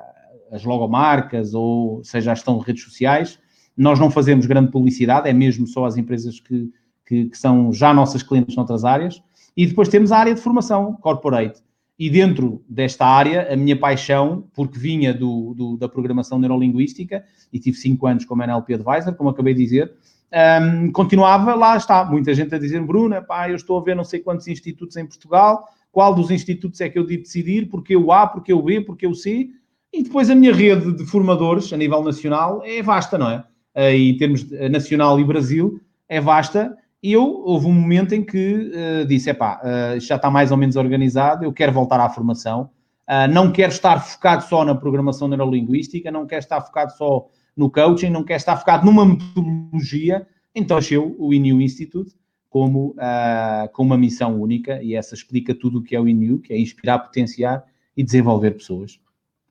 [0.51, 3.39] as logomarcas ou seja a gestão de redes sociais.
[3.75, 6.71] Nós não fazemos grande publicidade, é mesmo só as empresas que,
[7.07, 9.19] que, que são já nossas clientes noutras áreas.
[9.57, 11.59] E depois temos a área de formação corporate.
[11.99, 17.59] E dentro desta área, a minha paixão, porque vinha do, do, da programação neurolinguística e
[17.59, 19.93] tive cinco anos como NLP Advisor, como acabei de dizer,
[20.31, 24.05] um, continuava, lá está, muita gente a dizer, Bruna, pá, eu estou a ver não
[24.05, 28.13] sei quantos institutos em Portugal, qual dos institutos é que eu devo decidir, porque o
[28.13, 29.49] A, porque o B, porque o C,
[29.91, 33.43] e depois a minha rede de formadores a nível nacional é vasta, não é?
[33.75, 36.77] Uh, em termos de, nacional e Brasil, é vasta.
[37.01, 40.57] E eu, houve um momento em que uh, disse, epá, uh, já está mais ou
[40.57, 42.69] menos organizado, eu quero voltar à formação,
[43.07, 47.71] uh, não quero estar focado só na programação neurolinguística, não quero estar focado só no
[47.71, 52.13] coaching, não quero estar focado numa metodologia, então achei o INU Institute
[52.49, 56.39] como, uh, com uma missão única, e essa explica tudo o que é o INU,
[56.39, 57.63] que é inspirar, potenciar
[57.95, 58.99] e desenvolver pessoas.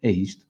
[0.03, 0.47] É isto.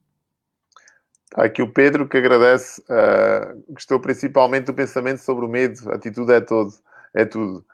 [1.25, 5.95] Está aqui o Pedro que agradece, uh, gostou principalmente do pensamento sobre o medo, a
[5.95, 6.73] atitude é todo,
[7.21, 7.65] é tudo.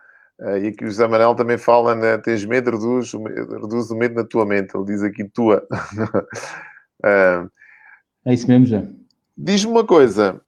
[0.40, 4.14] Uh, e aqui o José Manuel também fala, né, tens medo, reduz, reduz o medo
[4.14, 4.74] na tua mente.
[4.74, 5.66] Ele diz aqui tua.
[7.04, 7.50] uh,
[8.26, 8.82] é isso mesmo, já.
[9.36, 10.40] Diz-me uma coisa,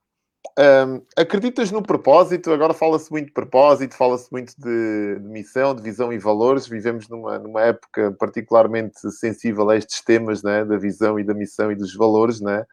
[0.58, 2.50] um, acreditas no propósito?
[2.50, 6.66] Agora fala-se muito de propósito, fala-se muito de, de, missão, de visão e valores.
[6.66, 10.64] Vivemos numa, numa época particularmente sensível a estes temas né?
[10.64, 12.40] da visão e da missão e dos valores.
[12.40, 12.64] Né?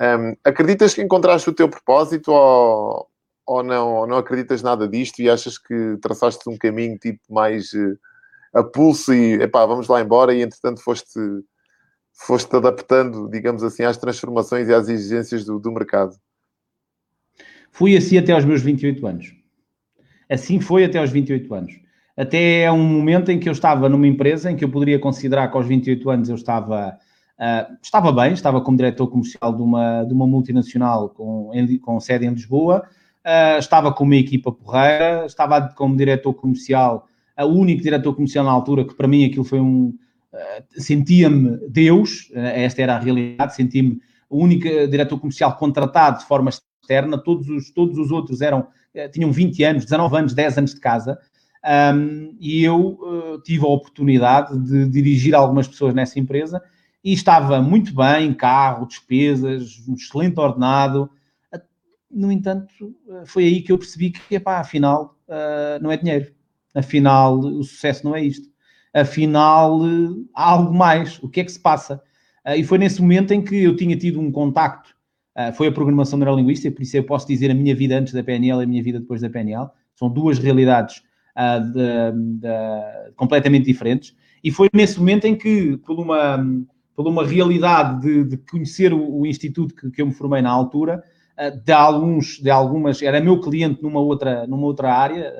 [0.00, 3.08] Um, acreditas que encontraste o teu propósito ou,
[3.46, 7.72] ou, não, ou não acreditas nada disto e achas que traçaste um caminho tipo mais
[7.72, 7.98] uh,
[8.52, 11.20] a pulso e epá, vamos lá embora e entretanto foste,
[12.12, 16.16] foste adaptando, digamos assim, às transformações e às exigências do, do mercado?
[17.70, 19.34] Fui assim até aos meus 28 anos.
[20.28, 21.78] Assim foi até aos 28 anos.
[22.16, 25.56] Até um momento em que eu estava numa empresa em que eu poderia considerar que
[25.56, 26.98] aos 28 anos eu estava,
[27.38, 31.50] uh, estava bem, estava como diretor comercial de uma, de uma multinacional com,
[31.82, 32.88] com sede em Lisboa,
[33.26, 37.08] uh, estava com uma equipa porreira, estava como diretor comercial,
[37.38, 39.94] o único diretor comercial na altura, que para mim aquilo foi um.
[40.32, 46.50] Uh, sentia-me Deus, esta era a realidade, sentia-me o único diretor comercial contratado de forma
[46.50, 48.66] externa, todos os, todos os outros eram,
[49.12, 51.18] tinham 20 anos, 19 anos, 10 anos de casa,
[51.66, 56.62] um, e eu uh, tive a oportunidade de dirigir algumas pessoas nessa empresa
[57.02, 61.10] e estava muito bem, carro, despesas, um excelente ordenado.
[62.16, 62.94] No entanto,
[63.26, 66.32] foi aí que eu percebi que, epá, afinal, uh, não é dinheiro.
[66.74, 68.48] Afinal, o sucesso não é isto.
[68.94, 71.18] Afinal, uh, há algo mais.
[71.22, 72.02] O que é que se passa?
[72.56, 74.96] e foi nesse momento em que eu tinha tido um contacto
[75.36, 78.24] Uh, foi a programação neurolinguística, por isso eu posso dizer a minha vida antes da
[78.24, 79.68] PNL e a minha vida depois da PNL.
[79.94, 81.02] São duas realidades
[81.36, 84.16] uh, de, de, completamente diferentes.
[84.42, 86.42] E foi nesse momento em que, por uma,
[86.94, 90.48] por uma realidade de, de conhecer o, o instituto que, que, eu me formei na
[90.48, 91.15] altura, uh,
[91.64, 95.32] de, alguns, de algumas, era meu cliente numa outra, numa outra área,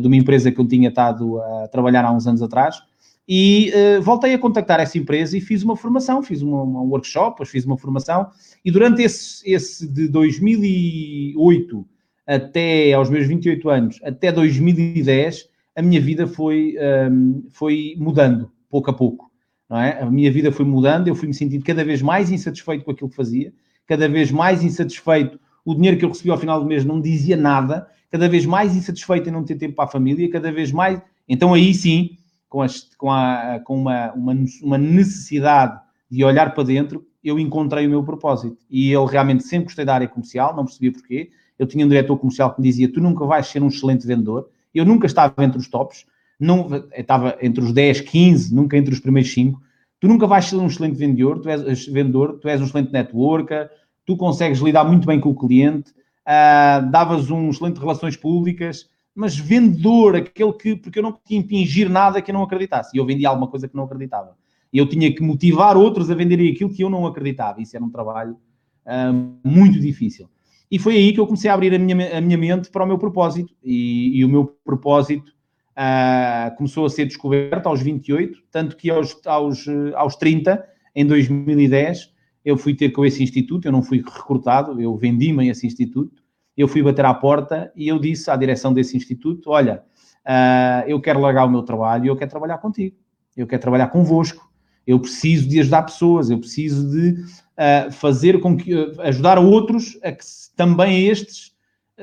[0.00, 2.82] de uma empresa que eu tinha estado a trabalhar há uns anos atrás,
[3.28, 7.64] e voltei a contactar essa empresa e fiz uma formação, fiz uma workshop, depois fiz
[7.64, 8.28] uma formação,
[8.64, 11.86] e durante esse, esse de 2008
[12.26, 18.50] até aos meus 28 anos, até 2010, a minha vida foi, um, ehm, foi mudando,
[18.68, 19.30] pouco a pouco.
[19.68, 20.00] Não é?
[20.00, 23.10] A minha vida foi mudando, eu fui me sentindo cada vez mais insatisfeito com aquilo
[23.10, 23.52] que fazia,
[23.86, 25.38] cada vez mais insatisfeito.
[25.64, 28.76] O dinheiro que eu recebi ao final do mês não dizia nada, cada vez mais
[28.76, 31.00] insatisfeito em não ter tempo para a família, cada vez mais.
[31.28, 32.16] Então aí sim,
[32.48, 37.86] com, as, com, a, com uma, uma, uma necessidade de olhar para dentro, eu encontrei
[37.86, 38.56] o meu propósito.
[38.70, 41.30] E eu realmente sempre gostei da área comercial, não percebia porquê.
[41.58, 44.48] Eu tinha um diretor comercial que me dizia: Tu nunca vais ser um excelente vendedor.
[44.74, 46.06] Eu nunca estava entre os tops,
[46.38, 49.60] não, estava entre os 10, 15, nunca entre os primeiros 5.
[50.00, 53.70] Tu nunca vais ser um excelente vendedor, tu és, vendedor, tu és um excelente networker,
[54.04, 59.36] tu consegues lidar muito bem com o cliente, uh, davas um excelente relações públicas, mas
[59.36, 62.94] vendedor, aquele que, porque eu não tinha impingir nada que eu não acreditasse.
[62.94, 64.36] E eu vendia alguma coisa que não acreditava.
[64.70, 67.62] E eu tinha que motivar outros a venderem aquilo que eu não acreditava.
[67.62, 68.36] Isso era um trabalho
[68.84, 70.28] uh, muito difícil.
[70.70, 72.86] E foi aí que eu comecei a abrir a minha, a minha mente para o
[72.86, 73.54] meu propósito.
[73.64, 75.32] E, e o meu propósito
[75.76, 82.14] uh, começou a ser descoberto aos 28, tanto que aos, aos, aos 30, em 2010,
[82.44, 86.22] eu fui ter com esse instituto, eu não fui recrutado, eu vendi-me a esse instituto,
[86.56, 89.82] eu fui bater à porta e eu disse à direção desse instituto, olha,
[90.24, 92.96] uh, eu quero largar o meu trabalho eu quero trabalhar contigo,
[93.36, 94.50] eu quero trabalhar convosco,
[94.86, 99.98] eu preciso de ajudar pessoas, eu preciso de uh, fazer com que, uh, ajudar outros
[100.02, 100.24] a que
[100.56, 101.54] também estes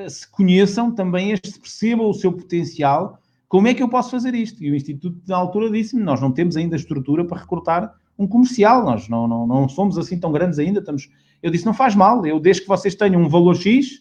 [0.09, 3.19] se conheçam, também estes percebam o seu potencial,
[3.53, 4.63] como é que eu posso fazer isto?
[4.63, 8.83] E o Instituto, na altura, disse-me, nós não temos ainda estrutura para recrutar um comercial,
[8.83, 10.79] nós não, não, não somos assim tão grandes ainda.
[10.79, 11.07] Estamos...
[11.39, 13.97] Eu disse, não faz mal, eu desde que vocês tenham um valor X,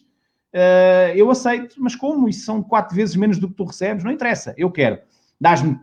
[0.55, 1.75] uh, eu aceito.
[1.77, 2.27] Mas como?
[2.27, 4.03] Isso são quatro vezes menos do que tu recebes?
[4.03, 4.97] Não interessa, eu quero.
[5.39, 5.79] Dás-me,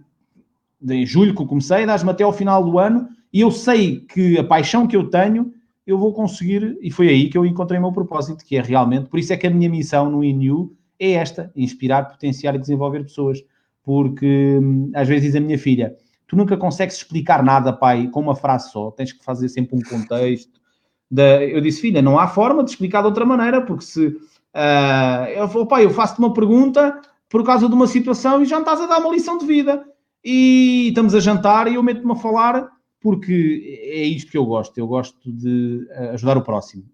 [0.88, 4.36] em julho que eu comecei, dás-me até ao final do ano, e eu sei que
[4.36, 5.54] a paixão que eu tenho,
[5.86, 9.08] eu vou conseguir, e foi aí que eu encontrei o meu propósito, que é realmente,
[9.08, 13.04] por isso é que a minha missão no INU é esta, inspirar, potenciar e desenvolver
[13.04, 13.38] pessoas.
[13.90, 15.96] Porque hum, às vezes diz a minha filha,
[16.28, 19.82] tu nunca consegues explicar nada, pai, com uma frase só, tens que fazer sempre um
[19.82, 20.60] contexto.
[21.10, 25.48] Eu disse, filha, não há forma de explicar de outra maneira, porque se uh, eu
[25.48, 28.80] vou, pai, eu faço-te uma pergunta por causa de uma situação e já me estás
[28.80, 29.84] a dar uma lição de vida.
[30.24, 32.68] E estamos a jantar e eu meto-me a falar
[33.00, 34.78] porque é isto que eu gosto.
[34.78, 36.84] Eu gosto de ah, ajudar o próximo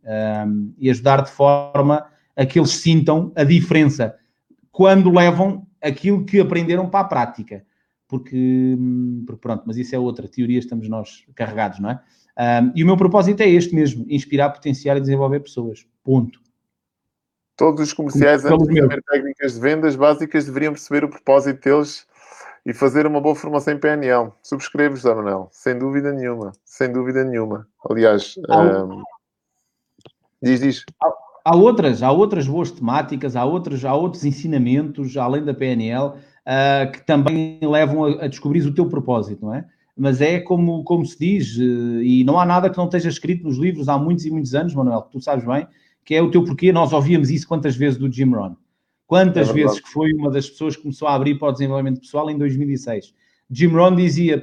[0.46, 4.14] um, e ajudar de forma a que eles sintam a diferença
[4.72, 7.64] quando levam aquilo que aprenderam para a prática
[8.08, 8.76] porque,
[9.26, 12.00] porque, pronto, mas isso é outra teoria, estamos nós carregados, não é?
[12.38, 15.86] Um, e o meu propósito é este mesmo: inspirar, potenciar e desenvolver pessoas.
[16.04, 16.40] Ponto.
[17.56, 22.06] Todos os comerciais, antes de saber técnicas de vendas básicas, deveriam perceber o propósito deles
[22.66, 24.30] e fazer uma boa formação em PNL.
[24.42, 27.66] Subscreves, José Manuel, sem dúvida nenhuma, sem dúvida nenhuma.
[27.88, 29.02] Aliás, um,
[30.42, 30.84] diz, diz.
[31.02, 31.10] Há,
[31.46, 36.92] há, outras, há outras boas temáticas, há outros, há outros ensinamentos além da PNL uh,
[36.92, 39.64] que também levam a, a descobrir o teu propósito, não é?
[39.96, 43.44] Mas é como, como se diz, uh, e não há nada que não esteja escrito
[43.44, 45.66] nos livros há muitos e muitos anos, Manuel, que tu sabes bem,
[46.04, 46.72] que é o teu porquê.
[46.72, 48.54] Nós ouvíamos isso quantas vezes do Jim Rohn.
[49.06, 52.00] Quantas é vezes que foi uma das pessoas que começou a abrir para o desenvolvimento
[52.00, 53.14] pessoal em 2006.
[53.48, 54.42] Jim Rohn dizia,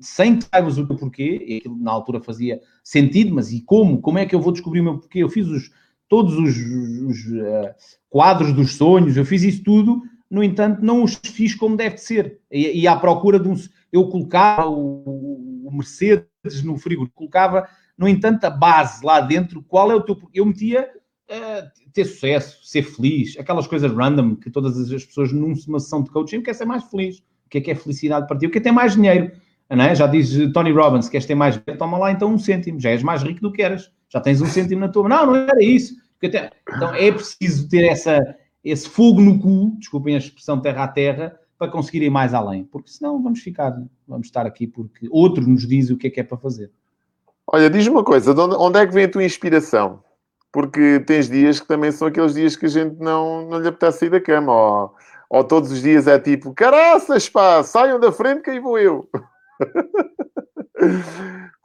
[0.00, 4.00] sem que saibas o teu porquê, e aquilo na altura fazia sentido, mas e como?
[4.00, 5.18] Como é que eu vou descobrir o meu porquê?
[5.18, 5.70] Eu fiz os,
[6.08, 7.74] todos os, os uh,
[8.08, 12.40] quadros dos sonhos, eu fiz isso tudo no entanto, não os fiz como deve ser.
[12.50, 13.54] E, e à procura de um.
[13.90, 17.66] Eu colocava o, o Mercedes no frigorífico, colocava,
[17.96, 20.18] no entanto, a base lá dentro, qual é o teu.
[20.34, 20.88] Eu metia
[21.30, 26.10] uh, ter sucesso, ser feliz, aquelas coisas random que todas as pessoas numa sessão de
[26.10, 27.18] coaching querem ser mais feliz.
[27.46, 28.46] O que é que é felicidade para ti?
[28.46, 29.32] O que é ter mais dinheiro?
[29.70, 29.94] Não é?
[29.94, 31.78] Já diz Tony Robbins, queres ter mais dinheiro?
[31.78, 33.90] Toma lá então um cêntimo, já és mais rico do que eras.
[34.08, 35.08] Já tens um cêntimo na tua.
[35.08, 35.94] Não, não era isso.
[36.22, 41.38] Então é preciso ter essa, esse fogo no cu, desculpem a expressão terra a terra,
[41.58, 45.66] para conseguir ir mais além, porque senão vamos ficar, vamos estar aqui porque outro nos
[45.66, 46.70] diz o que é que é para fazer.
[47.46, 50.04] Olha, diz-me uma coisa, onde, onde é que vem a tua inspiração?
[50.52, 54.00] Porque tens dias que também são aqueles dias que a gente não, não lhe apetece
[54.00, 54.94] sair da cama, ou,
[55.28, 59.08] ou todos os dias é tipo, caraças, pá, saiam da frente que aí vou eu.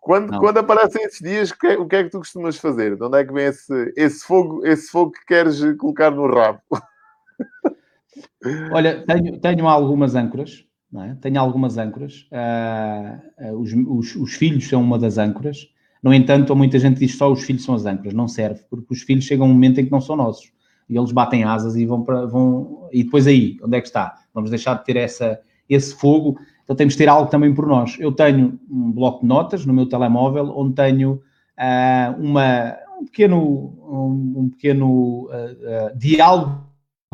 [0.04, 2.98] Quando, quando aparecem esses dias, o que, é, o que, é, que tu costumas fazer?
[2.98, 6.60] De onde é que vem esse, esse, fogo, esse fogo que queres colocar no rabo?
[8.74, 11.16] Olha, tenho, tenho algumas âncoras, é?
[11.22, 12.28] tenho algumas âncoras.
[12.32, 15.70] Uh, uh, os, os, os, filhos são uma das âncoras.
[16.04, 18.14] No entanto, muita gente diz que só os filhos são as âncoras.
[18.14, 20.52] Não serve, porque os filhos chegam a um momento em que não são nossos.
[20.90, 22.26] E eles batem asas e vão para.
[22.26, 22.90] Vão...
[22.92, 24.16] E depois aí, onde é que está?
[24.34, 27.98] Vamos deixar de ter essa, esse fogo então temos de ter algo também por nós.
[28.00, 31.22] Eu tenho um bloco de notas no meu telemóvel onde tenho
[31.58, 36.64] uh, uma, um pequeno, um, um pequeno uh, uh, diálogo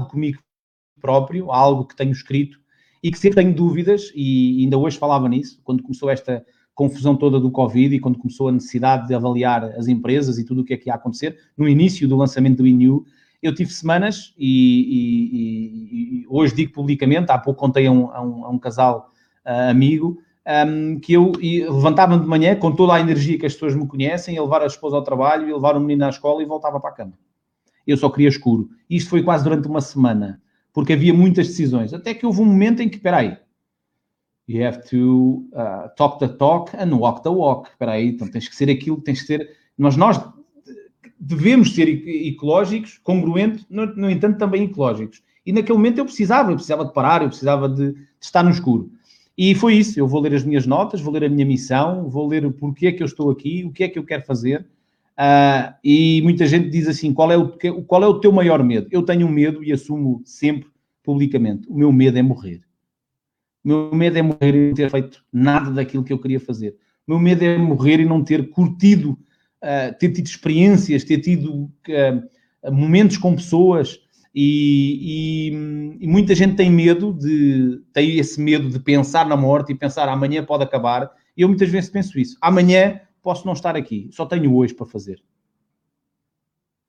[0.09, 0.39] comigo
[1.01, 2.59] próprio, algo que tenho escrito
[3.01, 7.39] e que sempre tenho dúvidas, e ainda hoje falava nisso, quando começou esta confusão toda
[7.39, 10.73] do Covid e quando começou a necessidade de avaliar as empresas e tudo o que
[10.73, 13.05] é que ia acontecer, no início do lançamento do INU,
[13.41, 18.11] eu tive semanas e, e, e, e hoje digo publicamente, há pouco contei a um,
[18.11, 19.11] a um, a um casal
[19.45, 20.19] amigo,
[20.67, 24.35] um, que eu levantava-me de manhã com toda a energia que as pessoas me conhecem,
[24.35, 26.89] ia levar a esposa ao trabalho, ia levar o menino à escola e voltava para
[26.89, 27.13] a cama.
[27.85, 28.69] Eu só queria escuro.
[28.89, 30.41] Isto foi quase durante uma semana,
[30.73, 31.93] porque havia muitas decisões.
[31.93, 33.37] Até que houve um momento em que, espera aí,
[34.47, 37.69] you have to uh, talk the talk and walk the walk.
[37.69, 39.49] Espera aí, então tens que ser aquilo, tens que ser...
[39.77, 40.19] Mas nós
[41.19, 41.87] devemos ser
[42.27, 45.21] ecológicos, congruentes, no, no entanto também ecológicos.
[45.45, 48.51] E naquele momento eu precisava, eu precisava de parar, eu precisava de, de estar no
[48.51, 48.91] escuro.
[49.41, 49.97] E foi isso.
[49.97, 52.87] Eu vou ler as minhas notas, vou ler a minha missão, vou ler o porquê
[52.87, 54.67] é que eu estou aqui, o que é que eu quero fazer.
[55.17, 57.47] Uh, e muita gente diz assim: qual é, o,
[57.85, 58.89] qual é o teu maior medo?
[58.91, 60.67] Eu tenho um medo e assumo sempre
[61.01, 62.59] publicamente: o meu medo é morrer.
[63.63, 66.75] O meu medo é morrer e não ter feito nada daquilo que eu queria fazer.
[67.07, 71.63] O meu medo é morrer e não ter curtido, uh, ter tido experiências, ter tido
[71.63, 74.01] uh, momentos com pessoas,
[74.33, 79.71] e, e, e, muita gente tem medo de tem esse medo de pensar na morte
[79.71, 81.11] e pensar amanhã pode acabar.
[81.35, 82.37] E eu muitas vezes penso isso.
[82.41, 85.21] Amanhã posso não estar aqui, só tenho hoje para fazer.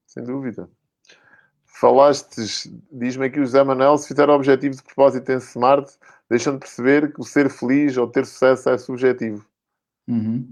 [0.07, 0.69] Sem dúvida.
[1.65, 5.91] Falaste, diz-me aqui o José Manuel, se fizer objetivo de propósito em Smart,
[6.29, 9.47] deixando de perceber que o ser feliz ou ter sucesso é subjetivo.
[10.07, 10.47] Uhum.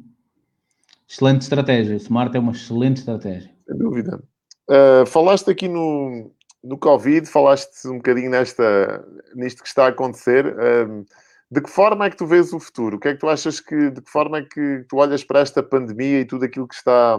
[1.06, 1.96] Excelente estratégia.
[1.96, 3.50] Smart é uma excelente estratégia.
[3.66, 4.22] Sem dúvida.
[4.70, 6.30] Uh, falaste aqui no,
[6.68, 9.02] no Covid, falaste um bocadinho nesta,
[9.34, 10.54] nisto que está a acontecer.
[10.86, 11.04] Um,
[11.50, 12.98] de que forma é que tu vês o futuro?
[12.98, 15.40] O que é que tu achas que, de que forma é que tu olhas para
[15.40, 17.18] esta pandemia e tudo aquilo que está,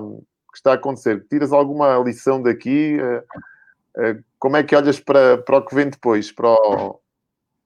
[0.52, 1.26] que está a acontecer?
[1.28, 3.00] Tiras alguma lição daqui?
[3.02, 6.32] Uh, uh, como é que olhas para, para o que vem depois?
[6.32, 7.00] Para o,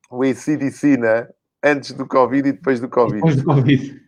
[0.09, 1.27] o ACDC, né?
[1.61, 3.15] Antes do Covid e depois do Covid.
[3.15, 4.01] Depois do Covid.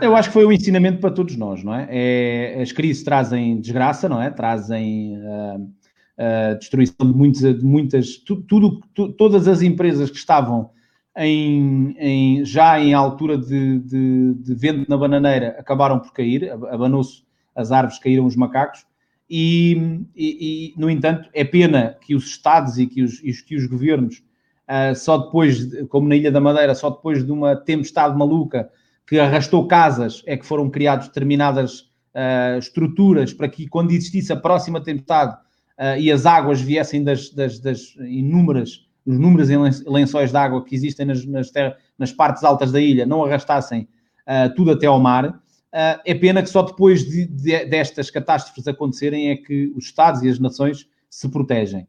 [0.00, 1.88] Eu acho que foi um ensinamento para todos nós, não é?
[1.90, 4.30] é as crises trazem desgraça, não é?
[4.30, 5.76] Trazem uh,
[6.18, 10.70] a destruição de muitas, de muitas tu, tudo, tu, todas as empresas que estavam
[11.16, 17.22] em, em, já em altura de, de, de, vento na bananeira acabaram por cair, abanou-se
[17.54, 18.84] as árvores, caíram os macacos,
[19.28, 23.56] e, e, e, no entanto é pena que os Estados e que os, e que
[23.56, 24.22] os governos,
[24.68, 28.70] uh, só depois, como na Ilha da Madeira, só depois de uma tempestade maluca
[29.06, 31.80] que arrastou casas, é que foram criadas determinadas
[32.14, 35.36] uh, estruturas para que quando existisse a próxima tempestade
[35.78, 39.48] uh, e as águas viessem das, das, das inúmeras, os inúmeros
[39.86, 43.88] lençóis de água que existem nas, nas, terra, nas partes altas da ilha, não arrastassem
[44.26, 45.28] uh, tudo até ao mar.
[45.28, 50.22] Uh, é pena que só depois de, de, destas catástrofes acontecerem é que os Estados
[50.22, 51.86] e as nações se protegem.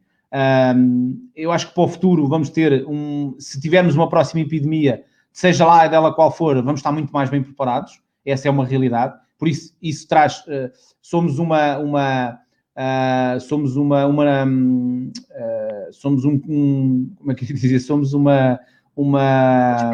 [1.35, 3.35] eu acho que para o futuro vamos ter um.
[3.39, 7.41] Se tivermos uma próxima epidemia, seja lá dela qual for, vamos estar muito mais bem
[7.41, 7.99] preparados.
[8.25, 9.15] Essa é uma realidade.
[9.37, 10.39] Por isso, isso traz.
[10.41, 10.71] Uh,
[11.01, 12.39] somos uma, uma,
[12.77, 18.59] Uh, somos uma, uma uh, somos um, um, como é que eu dizer, somos uma
[18.95, 19.91] uma,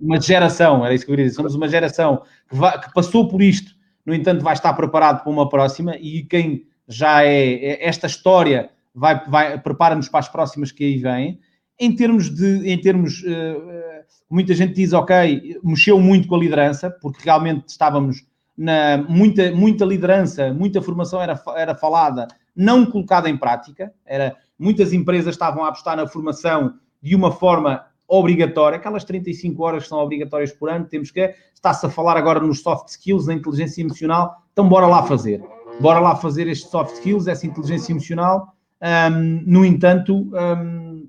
[0.00, 3.28] uma geração, era isso que eu queria dizer, somos uma geração que, vai, que, passou
[3.28, 7.86] por isto, no entanto vai estar preparado para uma próxima e quem já é, é
[7.86, 11.38] esta história vai, vai prepara-nos para as próximas que aí vêm.
[11.78, 16.90] Em termos de, em termos, uh, muita gente diz, ok, mexeu muito com a liderança,
[16.90, 18.24] porque realmente estávamos
[18.56, 23.92] na, muita, muita liderança, muita formação era, era falada, não colocada em prática.
[24.04, 29.82] Era, muitas empresas estavam a apostar na formação de uma forma obrigatória, aquelas 35 horas
[29.82, 31.34] que são obrigatórias por ano, temos que.
[31.54, 35.42] Está-se a falar agora nos soft skills, na inteligência emocional, então bora lá fazer.
[35.80, 38.54] Bora lá fazer estes soft skills, essa inteligência emocional.
[38.80, 41.08] Um, no entanto, um,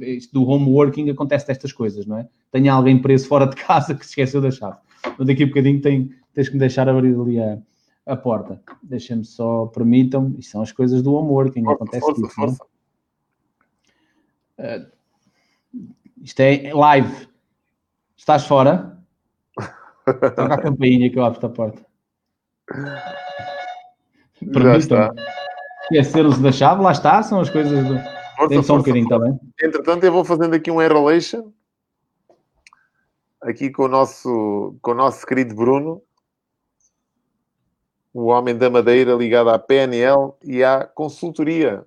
[0.00, 2.28] isto do home working acontece destas coisas, não é?
[2.52, 4.76] Tenho alguém preso fora de casa que se esqueceu da chave.
[5.18, 7.58] Daqui a bocadinho tem, tens que me deixar abrir ali a,
[8.06, 8.62] a porta.
[8.80, 12.34] Deixem-me só, permitam, isto são as coisas do homeworking, força, acontece força, isso.
[12.36, 12.64] Força.
[14.56, 14.86] Uh,
[16.22, 17.28] isto é live.
[18.16, 19.02] Estás fora?
[20.06, 21.84] Toca a campainha que eu abro a porta.
[24.38, 25.10] Permitam.
[25.90, 27.98] Esqueceram-se da chave, lá está, são as coisas do.
[28.36, 29.40] Força, só um bocadinho, está bem?
[29.60, 31.52] Entretanto, eu vou fazendo aqui um relation
[33.42, 36.00] aqui com o nosso, com o nosso querido Bruno
[38.12, 41.84] o homem da Madeira ligado à PNL e à consultoria,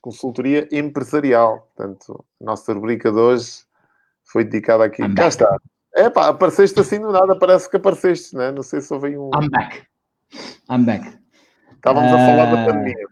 [0.00, 1.70] consultoria empresarial.
[1.74, 3.62] Portanto, a nossa rubrica de hoje
[4.24, 5.02] foi dedicada aqui.
[5.02, 5.28] I'm Cá back.
[5.28, 5.56] está.
[5.94, 8.52] É pá, apareceste assim do nada, parece que apareceste, né?
[8.52, 9.30] Não sei se houve um.
[9.34, 9.82] I'm back.
[10.70, 11.18] I'm back.
[11.74, 12.14] Estávamos uh...
[12.14, 13.06] a falar da ah, pandemia.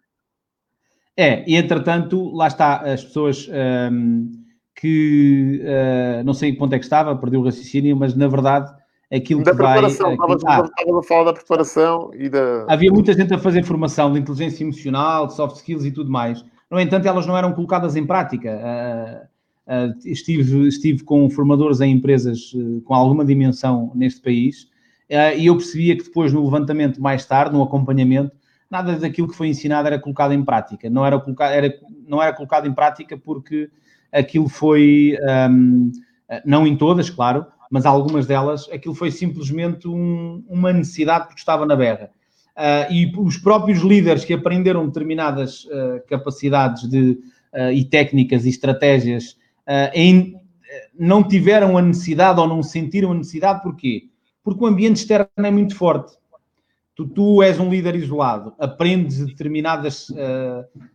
[1.16, 3.48] É, e entretanto, lá está, as pessoas
[3.90, 4.30] um,
[4.76, 8.28] que uh, não sei em que ponto é que estava, perdi o raciocínio, mas na
[8.28, 8.72] verdade
[9.12, 10.36] aquilo da que preparação, vai...
[10.36, 12.66] Estavas ah, a falar da preparação e da...
[12.68, 16.44] Havia muita gente a fazer formação de inteligência emocional, de soft skills e tudo mais.
[16.70, 19.28] No entanto, elas não eram colocadas em prática.
[20.04, 22.52] estive, estive com formadores em empresas
[22.84, 24.68] com alguma dimensão neste país
[25.08, 28.36] e eu percebia que depois no levantamento mais tarde, no acompanhamento,
[28.70, 30.90] nada daquilo que foi ensinado era colocado em prática.
[30.90, 31.74] Não era colocado, era,
[32.06, 33.70] não era colocado em prática porque
[34.12, 35.16] aquilo foi,
[35.50, 35.90] um,
[36.44, 41.66] não em todas, claro, mas algumas delas, aquilo foi simplesmente um, uma necessidade porque estava
[41.66, 42.10] na berra.
[42.58, 47.18] Uh, e os próprios líderes que aprenderam determinadas uh, capacidades de,
[47.54, 49.36] uh, e técnicas e estratégias
[49.92, 50.34] em,
[50.98, 54.08] não tiveram a necessidade ou não sentiram a necessidade, porquê?
[54.42, 56.16] Porque o ambiente externo é muito forte.
[56.96, 60.08] Tu, tu és um líder isolado, aprendes determinadas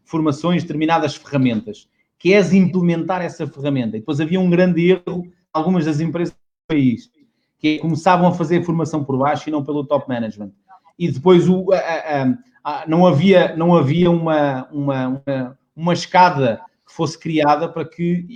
[0.03, 3.95] formações, determinadas ferramentas, queres implementar essa ferramenta.
[3.95, 6.35] E depois havia um grande erro, algumas das empresas
[6.67, 7.09] país,
[7.59, 10.51] que começavam a fazer formação por baixo e não pelo top management.
[10.97, 12.33] E depois o, a, a,
[12.63, 18.27] a, não havia, não havia uma, uma, uma, uma, escada que fosse criada para que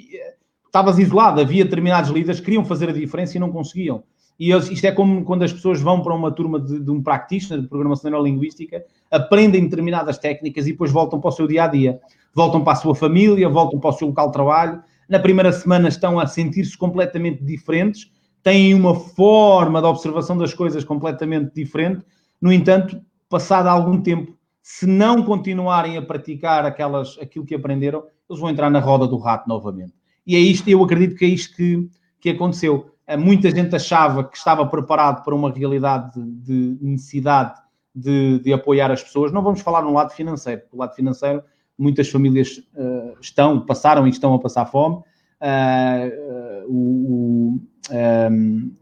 [0.66, 4.04] estavas isolado, havia determinados líderes que queriam fazer a diferença e não conseguiam.
[4.40, 7.02] E eles, isto é como quando as pessoas vão para uma turma de, de um
[7.02, 11.68] practitioner de programação neurolinguística, aprendem determinadas técnicas e depois voltam para o seu dia a
[11.68, 12.00] dia.
[12.34, 14.84] Voltam para a sua família, voltam para o seu local de trabalho.
[15.10, 18.12] Na primeira semana estão a sentir-se completamente diferentes,
[18.48, 22.06] têm uma forma de observação das coisas completamente diferente.
[22.40, 28.40] No entanto, passado algum tempo, se não continuarem a praticar aquelas, aquilo que aprenderam, eles
[28.40, 29.94] vão entrar na roda do rato novamente.
[30.26, 31.90] E é isto, eu acredito que é isto que,
[32.22, 32.90] que aconteceu.
[33.06, 37.60] Eh, muita gente achava que estava preparado para uma realidade de necessidade
[37.94, 39.34] de, de apoiar as pessoas.
[39.34, 40.62] Não vamos falar no lado financeiro.
[40.72, 41.44] Do lado financeiro,
[41.78, 45.04] muitas famílias uh, estão, passaram e estão a passar fome.
[45.42, 47.62] Uh, uh, o,
[47.92, 48.78] um,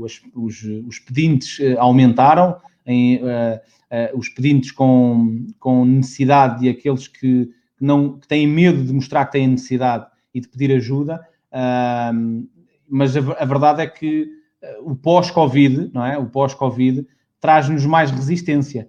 [0.00, 6.68] os, os, os, pedintes eh, aumentaram, em, uh, uh, os pedintes com, com necessidade e
[6.68, 7.48] aqueles que,
[7.80, 11.20] não, que têm medo de mostrar que têm necessidade e de pedir ajuda,
[11.52, 12.48] uh,
[12.88, 14.28] mas a, a, verdade é que
[14.82, 16.18] o pós-Covid, não é?
[16.18, 17.06] O pós-Covid
[17.40, 18.88] traz-nos mais resistência.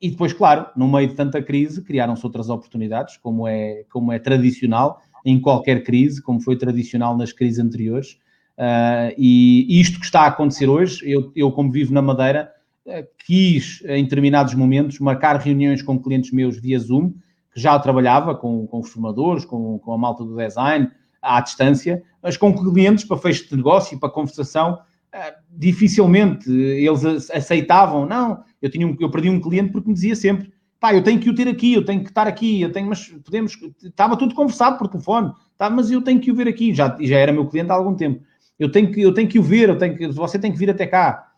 [0.00, 4.18] e depois, claro, no meio de tanta crise, criaram-se outras oportunidades, como é, como é
[4.18, 8.18] tradicional em qualquer crise, como foi tradicional nas crises anteriores.
[8.58, 12.50] Uh, e isto que está a acontecer hoje, eu, eu como vivo na Madeira,
[12.86, 17.12] uh, quis, em determinados momentos, marcar reuniões com clientes meus via Zoom,
[17.54, 20.90] que já trabalhava com, com formadores, com, com a malta do design,
[21.22, 27.30] à distância, mas com clientes para fecho de negócio e para conversação, uh, dificilmente eles
[27.30, 28.06] aceitavam.
[28.06, 31.20] Não, eu, tinha um, eu perdi um cliente porque me dizia sempre: pá, eu tenho
[31.20, 34.34] que o ter aqui, eu tenho que estar aqui, eu tenho, mas podemos, estava tudo
[34.34, 37.46] conversado por telefone, tá, mas eu tenho que o ver aqui, já, já era meu
[37.46, 38.22] cliente há algum tempo.
[38.58, 40.70] Eu tenho que, eu tenho que o ver, eu tenho que, você tem que vir
[40.70, 41.28] até cá.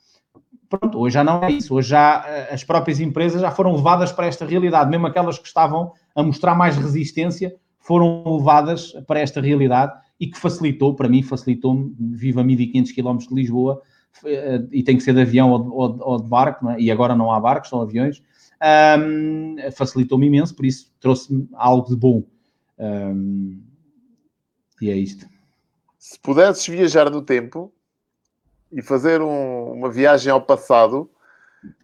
[0.68, 1.74] Pronto, hoje já não é isso.
[1.74, 4.88] Hoje já eh, as próprias empresas já foram levadas para esta realidade.
[4.88, 10.38] Mesmo aquelas que estavam a mostrar mais resistência foram levadas para esta realidade e que
[10.38, 11.95] facilitou, para mim, facilitou-me.
[11.99, 13.82] Vivo a 1500 km de Lisboa
[14.24, 16.80] eh, e tem que ser de avião ou de, ou de barco, é?
[16.80, 18.22] e agora não há barcos, são aviões
[18.63, 22.23] um, facilitou-me imenso, por isso trouxe-me algo de bom.
[22.79, 23.63] Um,
[24.81, 25.27] e é isto.
[25.99, 27.73] Se pudesses viajar no tempo
[28.73, 31.11] e fazer um, uma viagem ao passado,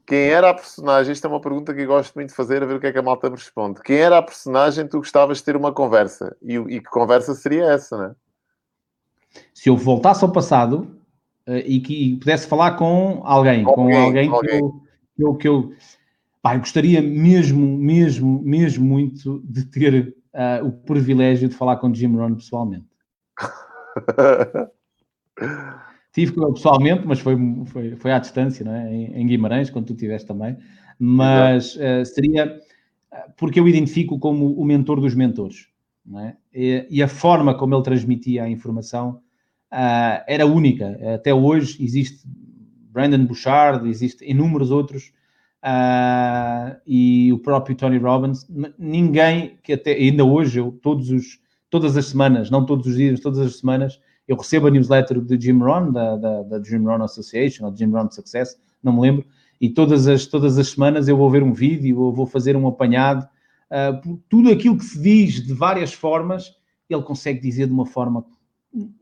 [0.07, 1.13] quem era a personagem?
[1.13, 2.93] Esta é uma pergunta que eu gosto muito de fazer, a ver o que é
[2.93, 3.83] que a malta me responde.
[3.83, 6.37] Quem era a personagem que tu gostavas de ter uma conversa?
[6.43, 8.15] E, e que conversa seria essa, né?
[9.53, 10.97] Se eu voltasse ao passado
[11.47, 14.83] uh, e que pudesse falar com alguém, com, com alguém, alguém, que, eu,
[15.17, 15.73] que, eu, que eu
[16.47, 22.15] Pá, gostaria mesmo, mesmo, mesmo muito de ter uh, o privilégio de falar com Jim
[22.15, 22.87] Rohn pessoalmente.
[26.15, 28.95] Tive pessoalmente, mas foi, foi, foi à distância, não é?
[28.95, 30.57] em, em Guimarães, quando tu estiveste também.
[30.97, 32.61] Mas uh, seria
[33.37, 35.67] porque eu identifico como o mentor dos mentores.
[36.17, 36.37] É?
[36.55, 39.21] E, e, a forma como ele transmitia a informação
[39.73, 40.97] uh, era única.
[41.13, 42.25] Até hoje existe
[42.93, 45.16] Brandon Bouchard, existe inúmeros outros
[45.67, 48.47] uh, e o próprio Tony Robbins,
[48.79, 53.21] ninguém que até ainda hoje, eu todos os, todas as semanas, não todos os dias,
[53.21, 57.03] todas as semanas, eu recebo a newsletter de Jim Rohn, da, da, da Jim Rohn
[57.03, 59.25] Association, ou Jim Rohn Success, não me lembro,
[59.61, 62.69] e todas as, todas as semanas eu vou ver um vídeo, ou vou fazer um
[62.69, 63.27] apanhado,
[63.71, 66.55] uh, tudo aquilo que se diz de várias formas,
[66.89, 68.25] ele consegue dizer de uma forma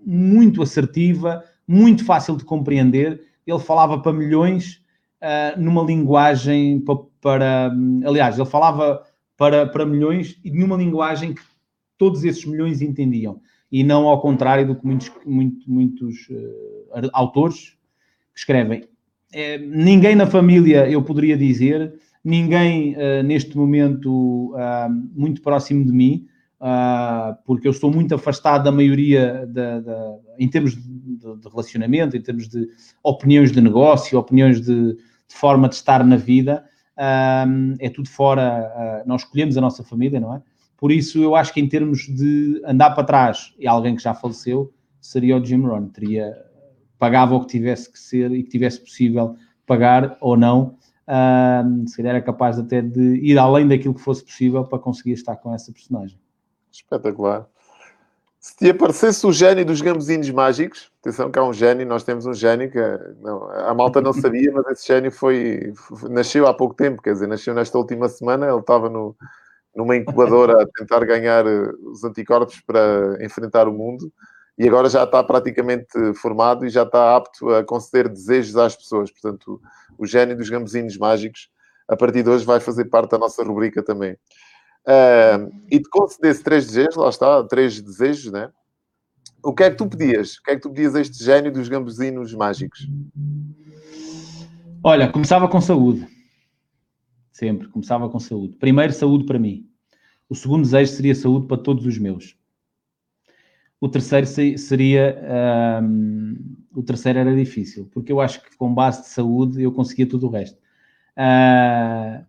[0.05, 3.23] muito assertiva, muito fácil de compreender.
[3.47, 4.83] Ele falava para milhões
[5.25, 7.72] uh, numa linguagem para, para,
[8.05, 9.03] Aliás, ele falava
[9.37, 11.43] para, para milhões e numa linguagem que
[11.97, 13.41] todos esses milhões entendiam.
[13.72, 17.77] E não ao contrário do que muitos, muito, muitos uh, autores
[18.35, 18.85] escrevem.
[19.33, 21.93] É, ninguém na família, eu poderia dizer,
[22.25, 26.27] ninguém uh, neste momento uh, muito próximo de mim,
[26.61, 32.16] uh, porque eu estou muito afastado da maioria da, da em termos de, de, relacionamento,
[32.16, 32.68] em termos de
[33.03, 34.99] opiniões de negócio, opiniões de, de
[35.35, 36.64] forma de estar na vida.
[36.97, 40.43] Uh, é tudo fora, uh, nós escolhemos a nossa família, não é?
[40.76, 44.14] Por isso, eu acho que em termos de andar para trás e alguém que já
[44.14, 45.89] faleceu, seria o Jim Rohn.
[45.89, 46.37] Teria,
[46.99, 50.76] pagava o que tivesse que ser e que tivesse possível pagar ou não.
[51.07, 55.12] Uh, se calhar era capaz até de ir além daquilo que fosse possível para conseguir
[55.12, 56.18] estar com essa personagem.
[56.70, 57.49] Espetacular.
[58.45, 62.26] Se te aparecesse o gênio dos gambuzinos mágicos, atenção que há um gênio, nós temos
[62.26, 62.78] um gênio que
[63.22, 65.72] não, a malta não sabia, mas esse gênio foi,
[66.11, 69.16] nasceu há pouco tempo, quer dizer, nasceu nesta última semana, ele estava no,
[69.74, 74.12] numa incubadora a tentar ganhar eh, os anticorpos para enfrentar o mundo
[74.59, 79.11] e agora já está praticamente formado e já está apto a conceder desejos às pessoas.
[79.11, 79.59] Portanto,
[79.97, 81.49] o gênio dos gambuzinos mágicos,
[81.88, 84.18] a partir de hoje, vai fazer parte da nossa rubrica também.
[85.70, 88.51] E te concedesse três desejos, lá está, três desejos, né?
[89.43, 90.37] O que é que tu pedias?
[90.37, 92.89] O que é que tu pedias a este gênio dos gambuzinos mágicos?
[94.82, 96.07] Olha, começava com saúde.
[97.32, 98.57] Sempre, começava com saúde.
[98.57, 99.68] Primeiro, saúde para mim.
[100.28, 102.37] O segundo desejo seria saúde para todos os meus.
[103.80, 105.18] O terceiro seria.
[106.74, 110.26] O terceiro era difícil, porque eu acho que com base de saúde eu conseguia tudo
[110.26, 110.59] o resto.
[111.16, 112.24] Uh,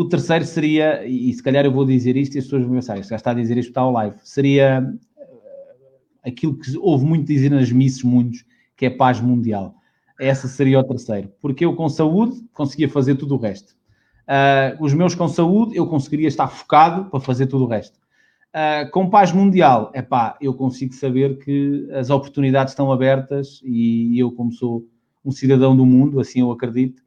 [0.00, 3.02] o terceiro seria, e se calhar eu vou dizer isto e as pessoas vão pensar,
[3.02, 5.38] já está a dizer isto está ao live, seria uh,
[6.24, 8.42] aquilo que houve muito dizer nas missas, muitos,
[8.74, 9.74] que é paz mundial.
[10.18, 13.74] Essa seria o terceiro, porque eu com saúde conseguia fazer tudo o resto.
[14.22, 17.98] Uh, os meus com saúde, eu conseguiria estar focado para fazer tudo o resto.
[18.54, 24.18] Uh, com paz mundial, é pá, eu consigo saber que as oportunidades estão abertas e
[24.18, 24.86] eu, como sou
[25.22, 27.02] um cidadão do mundo, assim eu acredito,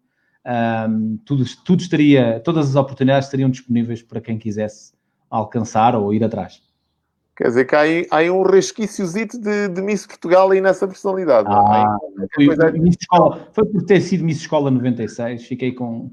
[0.46, 4.94] um, tudo, tudo estaria, todas as oportunidades estariam disponíveis para quem quisesse
[5.30, 6.62] alcançar ou ir atrás.
[7.36, 11.50] Quer dizer que há aí, há um resquiciozito de, de Miss Portugal aí nessa personalidade.
[11.50, 11.54] É?
[11.54, 11.98] Ah,
[12.36, 16.12] foi, foi, Miss Escola, foi por ter sido Miss Escola 96, fiquei com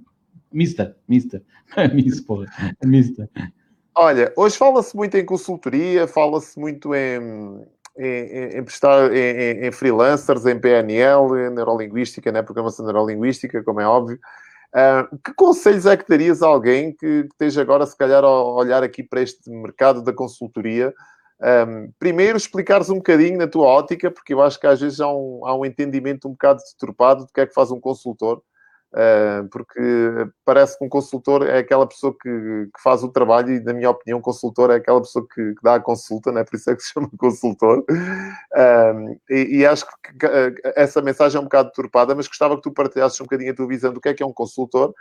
[0.53, 1.43] Mister, Mister,
[1.93, 2.47] Miss, porra,
[2.85, 3.28] Mister.
[3.95, 7.66] Olha, hoje fala-se muito em consultoria, fala-se muito em,
[8.05, 12.42] em, prestar em, em, freelancers, em PNL, neurolinguística, né?
[12.42, 14.18] programação neurolinguística, como é óbvio.
[14.70, 18.42] Uh, que conselhos é que darias a alguém que, que esteja agora, se calhar, a
[18.42, 20.94] olhar aqui para este mercado da consultoria?
[21.40, 25.11] Um, primeiro, explicares um bocadinho na tua ótica, porque eu acho que às vezes há
[25.11, 28.42] um, há um entendimento um bocado deturpado do que é que faz um consultor.
[28.93, 29.80] Uh, porque
[30.45, 33.88] parece que um consultor é aquela pessoa que, que, faz o trabalho e, na minha
[33.88, 36.43] opinião, um consultor é aquela pessoa que, que dá a consulta, né?
[36.43, 37.84] por isso é que se chama consultor.
[37.88, 39.93] Uh, e, e, acho que,
[40.74, 43.68] essa mensagem é um bocado turpada, mas gostava que tu partilhasses um bocadinho a tua
[43.68, 44.93] visão do que é que é um consultor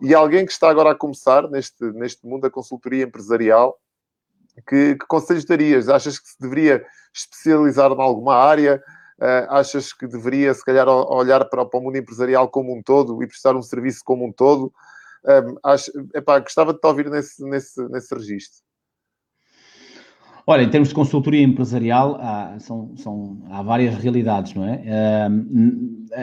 [0.00, 3.78] e alguém que está agora a começar neste, neste mundo da consultoria empresarial.
[4.68, 5.88] Que, que conselhos darias?
[5.88, 6.84] Achas que se deveria
[7.14, 8.82] especializar em alguma área?
[9.22, 13.22] Uh, achas que deveria, se calhar, olhar para, para, o mundo empresarial como um todo
[13.22, 14.72] e prestar um serviço como um todo?
[15.24, 18.64] Um, acho, epá, gostava de te ouvir nesse, nesse, nesse registro.
[20.44, 25.28] Olha, em termos de consultoria empresarial, há, são, são, há várias realidades, não é?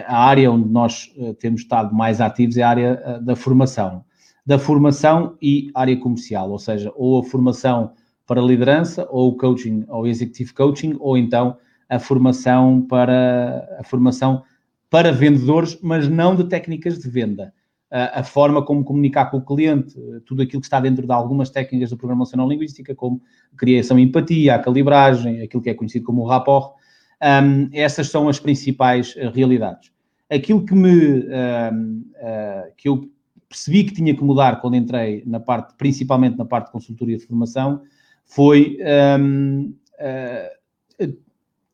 [0.05, 4.03] a área onde nós eh, temos estado mais ativos é a área eh, da formação.
[4.45, 7.93] Da formação e área comercial, ou seja, ou a formação
[8.27, 11.57] para liderança, ou o coaching, ou executive coaching, ou então
[11.89, 14.43] a formação para a formação
[14.89, 17.53] para vendedores, mas não de técnicas de venda.
[17.91, 21.89] A, forma como comunicar com o cliente, tudo aquilo que está dentro de algumas técnicas
[21.89, 23.19] da programação linguística, como
[23.57, 26.75] criação e empatia, a calibragem, aquilo que é conhecido como o rapport,
[27.21, 29.91] um, essas são as principais uh, realidades.
[30.29, 33.09] Aquilo que me um, uh, que eu
[33.49, 37.25] percebi que tinha que mudar quando entrei na parte, principalmente na parte de consultoria de
[37.25, 37.81] formação,
[38.23, 38.77] foi
[39.19, 40.59] um, uh,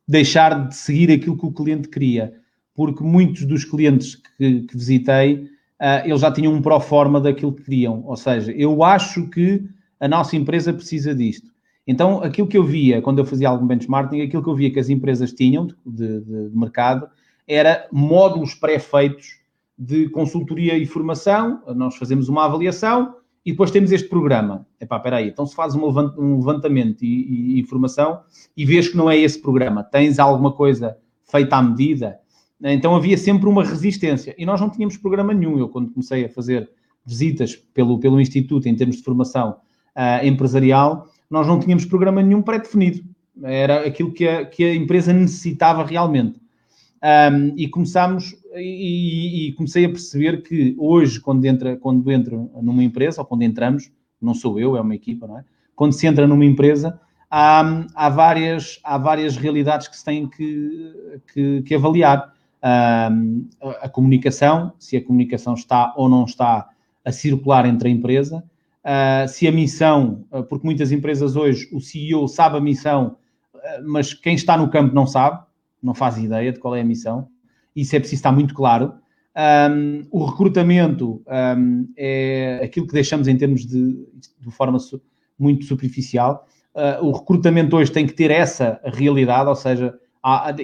[0.06, 2.34] deixar de seguir aquilo que o cliente queria,
[2.74, 5.48] porque muitos dos clientes que, que visitei,
[5.80, 9.64] uh, eles já tinham um pro forma daquilo que queriam, ou seja, eu acho que
[9.98, 11.50] a nossa empresa precisa disto.
[11.86, 14.80] Então, aquilo que eu via, quando eu fazia algum benchmarking, aquilo que eu via que
[14.80, 17.08] as empresas tinham de, de, de mercado
[17.46, 19.38] era módulos pré-feitos
[19.78, 23.14] de consultoria e formação, nós fazemos uma avaliação,
[23.46, 24.66] e depois temos este programa.
[24.80, 28.22] Epá, espera aí, então se faz um levantamento e, e, informação
[28.56, 32.18] e vês que não é esse programa, tens alguma coisa feita à medida,
[32.60, 34.34] então havia sempre uma resistência.
[34.36, 35.58] E nós não tínhamos programa nenhum.
[35.58, 36.68] Eu, quando comecei a fazer
[37.04, 39.58] visitas pelo, pelo Instituto em termos de formação
[39.94, 43.04] uh, empresarial, nós não tínhamos programa nenhum pré-definido.
[43.42, 46.40] Era aquilo que a, que a empresa necessitava realmente.
[47.02, 52.82] Um, e começámos e, e, comecei a perceber que hoje, quando entra, quando entro numa
[52.82, 55.44] empresa, ou quando entramos, não sou eu, é uma equipa, não é?
[55.74, 56.98] Quando se entra numa empresa,
[57.30, 62.34] há, há, várias, há várias realidades que se têm que, que, que avaliar.
[62.62, 63.10] a,
[63.82, 66.68] a comunicação, se a comunicação está ou não está
[67.04, 68.42] a circular entre a empresa,
[68.84, 73.16] uh, se a missão, uh, porque muitas empresas hoje o CEO sabe a missão,
[73.54, 75.40] uh, mas quem está no campo não sabe,
[75.82, 77.28] não faz ideia de qual é a missão,
[77.74, 78.94] isso é preciso estar muito claro.
[79.70, 81.22] Um, o recrutamento
[81.58, 84.06] um, é aquilo que deixamos em termos de,
[84.40, 85.00] de forma su,
[85.38, 86.46] muito superficial.
[87.02, 90.54] o recrutamento hoje tem que ter essa realidade, ou seja, há,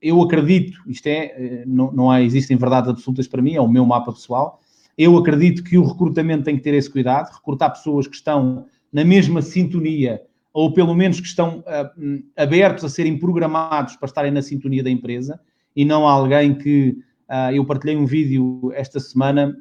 [0.00, 3.84] eu acredito, isto é, não, não há, existem verdades absolutas para mim, é o meu
[3.84, 4.60] mapa pessoal,
[4.96, 9.04] eu acredito que o recrutamento tem que ter esse cuidado, recrutar pessoas que estão na
[9.04, 14.42] mesma sintonia ou pelo menos que estão uh, abertos a serem programados para estarem na
[14.42, 15.40] sintonia da empresa
[15.74, 16.98] e não alguém que
[17.28, 19.56] uh, eu partilhei um vídeo esta semana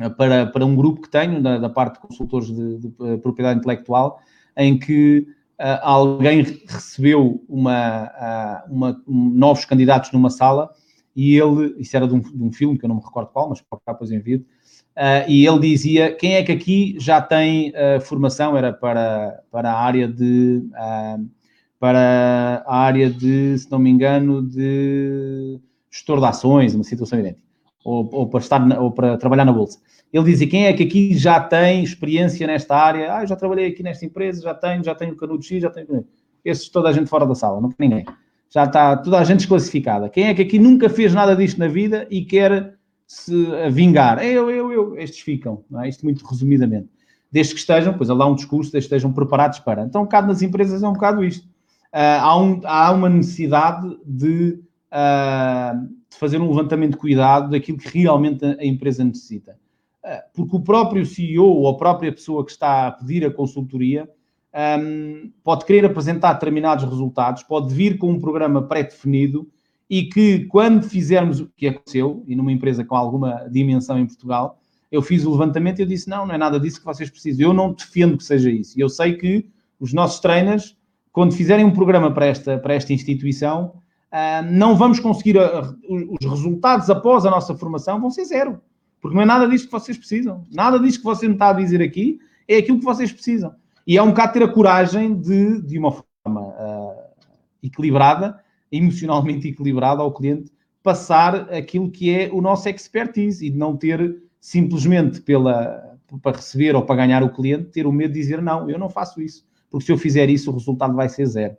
[0.00, 3.18] uh, para, para um grupo que tenho da, da parte de consultores de, de, de
[3.18, 4.20] propriedade intelectual
[4.56, 5.26] em que
[5.82, 10.70] alguém recebeu uma, uma um, novos candidatos numa sala
[11.14, 13.48] e ele, isso era de um, de um filme que eu não me recordo qual,
[13.48, 14.44] mas para cá depois envio,
[14.96, 18.56] Uh, e ele dizia: quem é que aqui já tem uh, formação?
[18.56, 20.62] Era para, para a área de.
[20.72, 21.28] Uh,
[21.78, 27.42] para a área de, se não me engano, de gestor de ações, uma situação idêntica,
[27.84, 29.78] ou, ou, para estar na, ou para trabalhar na bolsa.
[30.10, 33.12] Ele dizia: quem é que aqui já tem experiência nesta área?
[33.12, 36.06] Ah, já trabalhei aqui nesta empresa, já tenho, já tenho canudo X, já tenho.
[36.42, 38.06] Esses toda a gente fora da sala, não tem ninguém.
[38.48, 40.08] Já está toda a gente desclassificada.
[40.08, 42.75] Quem é que aqui nunca fez nada disto na vida e quer
[43.06, 44.18] se a vingar.
[44.18, 44.98] É eu, eu, eu.
[44.98, 45.88] Estes ficam, não é?
[45.88, 46.88] Isto muito resumidamente.
[47.30, 49.82] Desde que estejam, pois há lá um discurso, desde que estejam preparados para.
[49.82, 51.46] Então, um bocado nas empresas é um bocado isto.
[51.92, 54.60] Uh, há, um, há uma necessidade de,
[54.92, 59.58] uh, de, fazer um levantamento de cuidado daquilo que realmente a, a empresa necessita.
[60.04, 64.08] Uh, porque o próprio CEO ou a própria pessoa que está a pedir a consultoria
[64.56, 69.48] um, pode querer apresentar determinados resultados, pode vir com um programa pré-definido
[69.88, 74.58] e que quando fizermos o que aconteceu, e numa empresa com alguma dimensão em Portugal,
[74.90, 77.48] eu fiz o levantamento e eu disse, não, não é nada disso que vocês precisam.
[77.48, 78.78] Eu não defendo que seja isso.
[78.78, 80.76] E eu sei que os nossos trainers,
[81.12, 83.74] quando fizerem um programa para esta, para esta instituição,
[84.12, 88.60] uh, não vamos conseguir, a, a, os resultados após a nossa formação vão ser zero.
[89.00, 90.44] Porque não é nada disso que vocês precisam.
[90.52, 92.18] Nada disso que você me está a dizer aqui
[92.48, 93.54] é aquilo que vocês precisam.
[93.86, 96.94] E é um bocado ter a coragem de, de uma forma uh,
[97.62, 98.40] equilibrada,
[98.76, 100.50] emocionalmente equilibrado ao cliente
[100.82, 106.76] passar aquilo que é o nosso expertise e de não ter simplesmente pela, para receber
[106.76, 109.44] ou para ganhar o cliente, ter o medo de dizer não, eu não faço isso,
[109.68, 111.56] porque se eu fizer isso o resultado vai ser zero.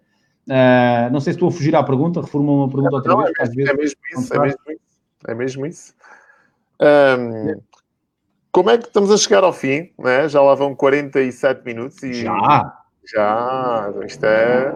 [0.47, 3.34] Uh, não sei se estou a fugir à pergunta, reforma uma pergunta outra não, vez.
[3.38, 4.82] É, mesmo, é mesmo isso, é mesmo isso.
[5.28, 5.93] É mesmo isso.
[6.80, 7.57] Um, é.
[8.49, 9.91] Como é que estamos a chegar ao fim?
[9.99, 10.30] Né?
[10.30, 12.13] Já lá vão 47 minutos e.
[12.13, 12.82] Já!
[13.03, 13.93] Já!
[14.05, 14.74] Isto é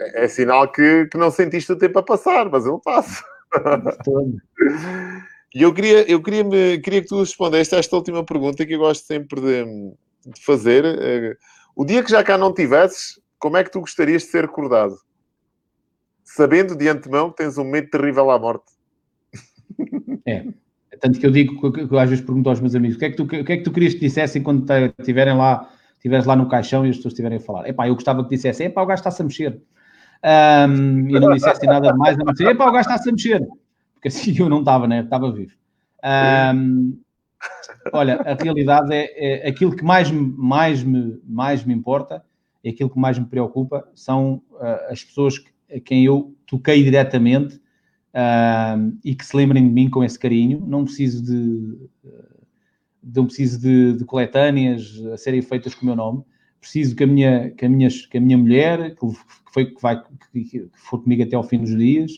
[0.00, 3.24] é, é sinal que, que não sentiste o tempo a passar, mas ele passa.
[5.54, 8.74] e eu queria, eu queria, me, queria que tu respondeste a esta última pergunta que
[8.74, 9.64] eu gosto sempre de,
[10.26, 10.84] de fazer.
[10.84, 11.36] Eh,
[11.76, 14.96] o dia que já cá não tivesses, como é que tu gostarias de ser recordado?
[16.24, 18.72] Sabendo de antemão que tens um medo terrível à morte.
[20.26, 20.46] É.
[21.00, 23.10] Tanto que eu digo que, que, às vezes pergunto aos meus amigos: o que é
[23.10, 24.66] que tu, que é que tu querias que dissessem quando
[24.98, 27.68] estiverem lá, estiveres lá no caixão e as pessoas estiverem a falar?
[27.68, 29.60] Epá, eu gostava que dissessem: epá, o gajo está-se a mexer
[30.22, 33.48] um, e não dissesse nada mais, a dizer, epá, o gajo está-se a mexer,
[33.94, 35.00] porque assim eu não estava, né?
[35.00, 35.52] Estava vivo.
[36.54, 36.98] Um,
[37.92, 42.22] olha, a realidade é, é, aquilo que mais, mais, me, mais me importa,
[42.62, 45.42] é aquilo que mais me preocupa, são uh, as pessoas
[45.74, 50.62] a quem eu toquei diretamente uh, e que se lembrem de mim com esse carinho.
[50.66, 51.88] Não preciso de,
[53.02, 56.24] de não preciso de, de coletâneas a serem feitas com o meu nome
[56.60, 59.06] preciso que a minha, que a minha, que a minha mulher, que
[59.52, 62.12] foi que vai que for comigo até ao fim dos dias,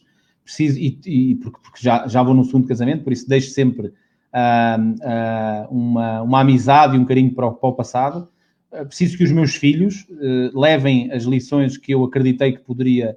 [0.45, 3.89] preciso, e, e porque, porque, já, já vou no segundo casamento, por isso deixo sempre
[3.89, 8.29] uh, uh, uma, uma amizade e um carinho para o, para o passado.
[8.73, 10.07] Uh, preciso que os meus filhos
[10.55, 13.17] levem as lições que eu acreditei que poderia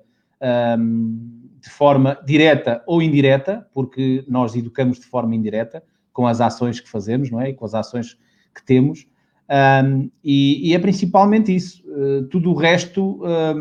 [1.62, 5.82] de forma direta ou indireta, porque nós educamos de forma indireta
[6.14, 7.50] com as ações que fazemos, não é?
[7.50, 8.18] E com as ações
[8.54, 9.08] que temos.
[9.50, 11.84] Um, e, e, é principalmente isso.
[11.88, 13.54] Uh, tudo o resto, um,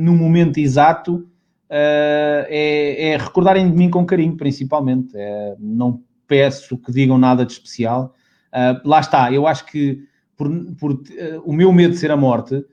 [0.00, 5.12] no momento exato, uh, é, é, recordarem de mim com carinho, principalmente.
[5.14, 8.14] É, não peço que digam nada de especial.
[8.52, 10.04] Uh, lá está, eu acho que
[10.36, 11.02] por, por
[11.44, 12.64] o meu medo de ser a morte,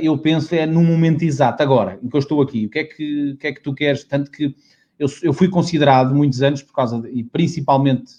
[0.00, 2.64] eu penso é no momento exato, agora, em que eu estou aqui.
[2.64, 4.04] O que é que, que, é que tu queres?
[4.04, 4.54] Tanto que
[4.98, 8.12] eu, eu fui considerado muitos anos, por causa, de, e principalmente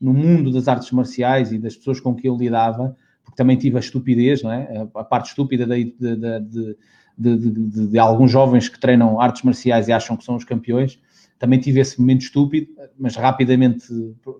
[0.00, 3.76] no mundo das artes marciais e das pessoas com que eu lidava, porque também tive
[3.76, 4.86] a estupidez, não é?
[4.94, 6.76] A, parte estúpida de, de,
[7.16, 10.98] de, de, alguns jovens que treinam artes marciais e acham que são os campeões.
[11.38, 12.68] Também tive esse momento estúpido,
[12.98, 13.86] mas rapidamente,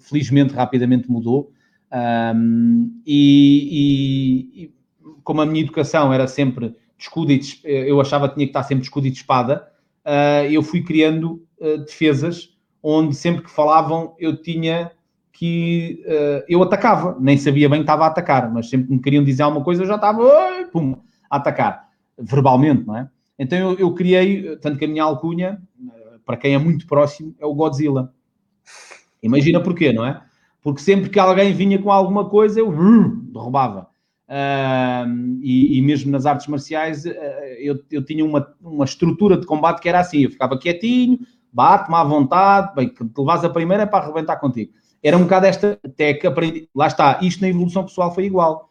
[0.00, 1.52] felizmente, rapidamente mudou.
[1.92, 4.74] Um, e, e,
[5.22, 8.50] como a minha educação era sempre de escudo e de, eu achava que tinha que
[8.50, 9.68] estar sempre de escudo e de espada,
[10.04, 14.92] uh, eu fui criando uh, defesas onde sempre que falavam eu tinha
[15.34, 19.02] que uh, eu atacava, nem sabia bem que estava a atacar, mas sempre que me
[19.02, 20.24] queriam dizer alguma coisa eu já estava
[20.72, 20.94] pum,
[21.28, 23.10] a atacar, verbalmente, não é?
[23.36, 25.60] Então eu, eu criei, tanto que a minha alcunha,
[26.24, 28.14] para quem é muito próximo, é o Godzilla.
[29.20, 30.22] Imagina porquê, não é?
[30.62, 32.72] Porque sempre que alguém vinha com alguma coisa, eu
[33.32, 33.88] derrubava.
[34.28, 37.10] Uh, e, e, mesmo nas artes marciais, uh,
[37.58, 41.18] eu, eu tinha uma, uma estrutura de combate que era assim: eu ficava quietinho,
[41.52, 44.72] bate-me à vontade, bem, que te levas a primeira é para arrebentar contigo.
[45.04, 48.70] Era um bocado esta técnica, aprendi, lá está, isto na evolução pessoal foi igual,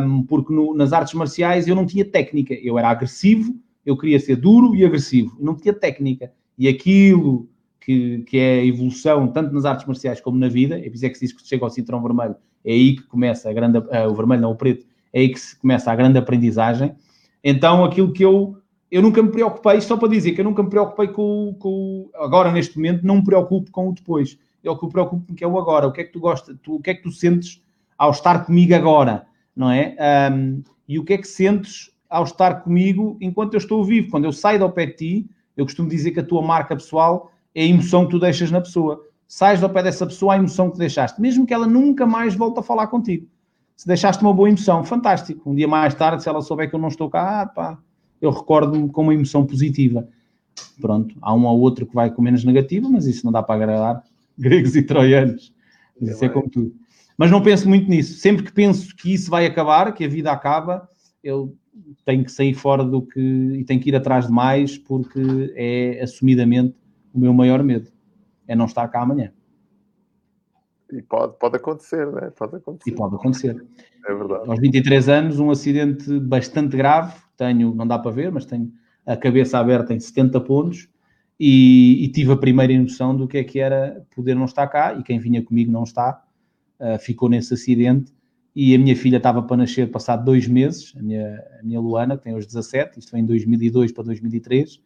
[0.00, 3.52] um, porque no, nas artes marciais eu não tinha técnica, eu era agressivo,
[3.84, 6.30] eu queria ser duro e agressivo, não tinha técnica.
[6.56, 7.48] E aquilo
[7.80, 11.06] que, que é a evolução, tanto nas artes marciais como na vida, é por isso
[11.06, 13.78] é que se diz que chega ao cinturão vermelho, é aí que começa a grande,
[13.78, 16.94] uh, o vermelho, não o preto, é aí que se começa a grande aprendizagem.
[17.42, 18.56] Então, aquilo que eu,
[18.88, 22.52] eu nunca me preocupei, só para dizer que eu nunca me preocupei com, com agora
[22.52, 24.38] neste momento, não me preocupo com o depois.
[24.68, 25.86] É o que me preocupa que é o agora.
[25.86, 27.62] O que é que tu gostas, tu, o que é que tu sentes
[27.96, 29.96] ao estar comigo agora, não é?
[30.32, 34.10] Um, e o que é que sentes ao estar comigo enquanto eu estou vivo?
[34.10, 37.30] Quando eu saio do pé de ti, eu costumo dizer que a tua marca pessoal
[37.54, 39.02] é a emoção que tu deixas na pessoa.
[39.26, 42.60] Sais do pé dessa pessoa a emoção que deixaste, mesmo que ela nunca mais volte
[42.60, 43.26] a falar contigo.
[43.74, 45.50] Se deixaste uma boa emoção, fantástico.
[45.50, 47.78] Um dia mais tarde, se ela souber que eu não estou cá, ah, pá,
[48.20, 50.08] eu recordo-me com uma emoção positiva.
[50.80, 53.56] Pronto, há um ou outro que vai com menos negativa, mas isso não dá para
[53.56, 54.02] agradar
[54.38, 55.52] gregos e troianos.
[56.00, 56.74] Isso é como tudo.
[57.16, 58.18] Mas não penso muito nisso.
[58.18, 60.88] Sempre que penso que isso vai acabar, que a vida acaba,
[61.22, 61.56] eu
[62.04, 66.02] tenho que sair fora do que e tenho que ir atrás de mais, porque é
[66.02, 66.74] assumidamente
[67.12, 67.90] o meu maior medo
[68.46, 69.32] é não estar cá amanhã.
[70.92, 72.30] E pode, pode acontecer, né?
[72.36, 72.90] Pode acontecer.
[72.90, 73.66] E pode acontecer.
[74.06, 74.48] É verdade.
[74.48, 77.20] Aos 23 anos, um acidente bastante grave.
[77.36, 78.72] Tenho, não dá para ver, mas tenho
[79.04, 80.88] a cabeça aberta em 70 pontos
[81.38, 84.94] e, e tive a primeira noção do que é que era poder não estar cá
[84.94, 86.22] e quem vinha comigo não está.
[86.78, 88.12] Uh, ficou nesse acidente
[88.54, 92.16] e a minha filha estava para nascer passado dois meses, a minha, a minha Luana,
[92.16, 94.80] que tem hoje 17, isto foi em 2002 para 2003, uh,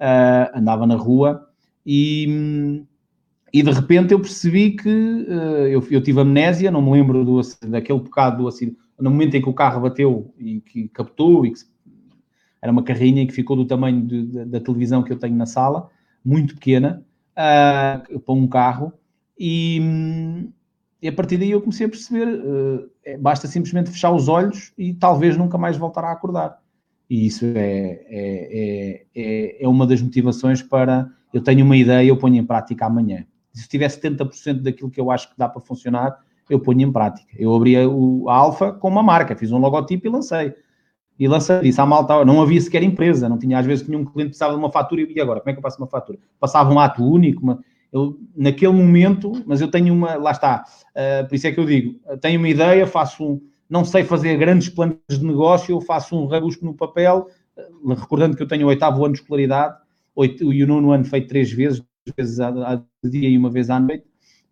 [0.00, 1.48] ah, andava na rua
[1.86, 2.84] e,
[3.52, 7.40] e de repente eu percebi que uh, eu, eu tive amnésia, não me lembro do,
[7.68, 11.52] daquele bocado do acidente, no momento em que o carro bateu e que captou, e
[11.52, 11.60] que
[12.64, 15.44] era uma carrinha que ficou do tamanho de, de, da televisão que eu tenho na
[15.44, 15.90] sala,
[16.24, 18.90] muito pequena, uh, para um carro,
[19.38, 19.82] e,
[21.02, 22.88] e, a partir daí eu comecei a perceber, uh,
[23.20, 26.58] basta simplesmente fechar os olhos e talvez nunca mais voltar a acordar.
[27.10, 32.16] E isso é, é, é, é uma das motivações para eu tenho uma ideia, eu
[32.16, 33.26] ponho em prática amanhã.
[33.52, 37.30] Se tiver 70% daquilo que eu acho que dá para funcionar, eu ponho em prática.
[37.38, 40.54] Eu abri o, a Alfa com uma marca, fiz um logotipo e lancei.
[41.18, 44.04] E lancei, disse à malta, não havia sequer empresa, não tinha, às vezes tinha um
[44.04, 46.18] cliente que precisava de uma fatura e agora, como é que eu faço uma fatura?
[46.40, 47.60] Passava um ato único, uma,
[47.92, 51.64] eu, naquele momento, mas eu tenho uma, lá está, uh, por isso é que eu
[51.64, 53.40] digo, tenho uma ideia, faço um,
[53.70, 58.36] não sei fazer grandes planos de negócio, eu faço um rabusco no papel, uh, recordando
[58.36, 59.76] que eu tenho o oitavo ano de escolaridade,
[60.16, 63.70] oito, e o nono ano feito três vezes, duas vezes a, dia e uma vez
[63.70, 64.04] à noite.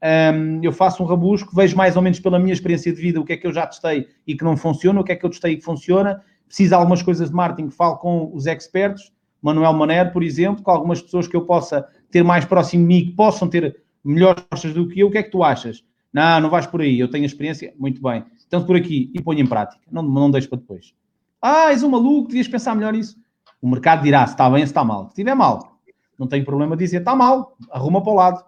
[0.05, 3.25] Um, eu faço um rabusco, vejo mais ou menos pela minha experiência de vida o
[3.25, 5.31] que é que eu já testei e que não funciona, o que é que eu
[5.31, 6.21] testei e que funciona.
[6.53, 10.71] Preciso de algumas coisas de marketing, falo com os expertos, Manuel Maner, por exemplo, com
[10.71, 14.75] algumas pessoas que eu possa ter mais próximo de mim, que possam ter melhores respostas
[14.75, 15.09] do que eu.
[15.09, 15.83] O que é que tu achas?
[16.13, 18.23] Não, não vais por aí, eu tenho experiência, muito bem.
[18.47, 20.95] Então por aqui e ponho em prática, não, não deixo para depois.
[21.41, 23.17] Ah, és um maluco, devias pensar melhor nisso.
[23.63, 25.05] O mercado dirá se está bem ou se está mal.
[25.05, 25.79] Se estiver mal,
[26.19, 28.45] não tem problema dizer está mal, arruma para o lado.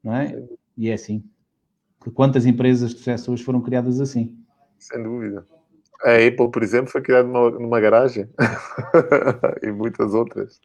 [0.00, 0.40] Não é?
[0.78, 1.24] E é assim.
[2.14, 4.32] Quantas empresas de sucesso hoje foram criadas assim?
[4.78, 5.44] Sem dúvida.
[6.04, 8.28] A Apple, por exemplo, foi criada numa, numa garagem
[9.62, 10.60] e muitas outras.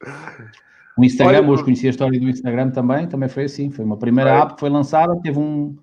[0.97, 3.69] O Instagram, Olha, hoje conheci a história do Instagram também, também foi assim.
[3.69, 5.77] Foi uma primeira app que foi lançada, teve um,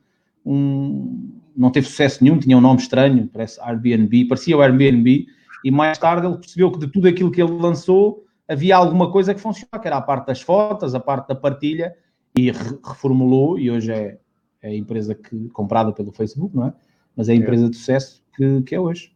[0.44, 1.30] um.
[1.56, 5.26] Não teve sucesso nenhum, tinha um nome estranho, parece Airbnb, parecia o Airbnb,
[5.64, 9.32] e mais tarde ele percebeu que de tudo aquilo que ele lançou havia alguma coisa
[9.32, 11.94] que funcionava, que era a parte das fotos, a parte da partilha,
[12.36, 14.18] e reformulou, e hoje é,
[14.60, 16.72] é a empresa que, comprada pelo Facebook, não é?
[17.16, 17.68] Mas é a empresa é.
[17.68, 19.13] de sucesso que, que é hoje.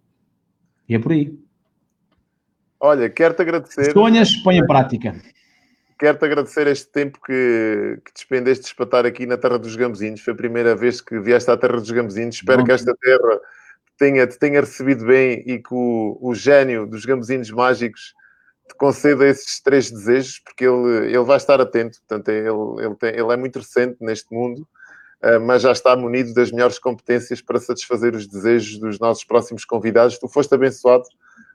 [0.89, 1.39] E é por aí.
[2.81, 3.93] Olha, quero-te agradecer.
[3.93, 5.15] Sonhas, põe em prática.
[5.99, 10.21] Quero-te agradecer este tempo que, que despendeste de estar aqui na Terra dos Gambezinhos.
[10.21, 12.37] Foi a primeira vez que vieste à Terra dos Gambezinhos.
[12.37, 12.65] Espero Bom.
[12.65, 13.41] que esta terra
[13.99, 18.15] tenha, te tenha recebido bem e que o, o gênio dos gambuzinos mágicos
[18.69, 21.99] te conceda esses três desejos, porque ele, ele vai estar atento.
[22.07, 24.67] Portanto, ele, ele, tem, ele é muito recente neste mundo,
[25.45, 30.19] mas já está munido das melhores competências para satisfazer os desejos dos nossos próximos convidados.
[30.19, 31.05] Tu foste abençoado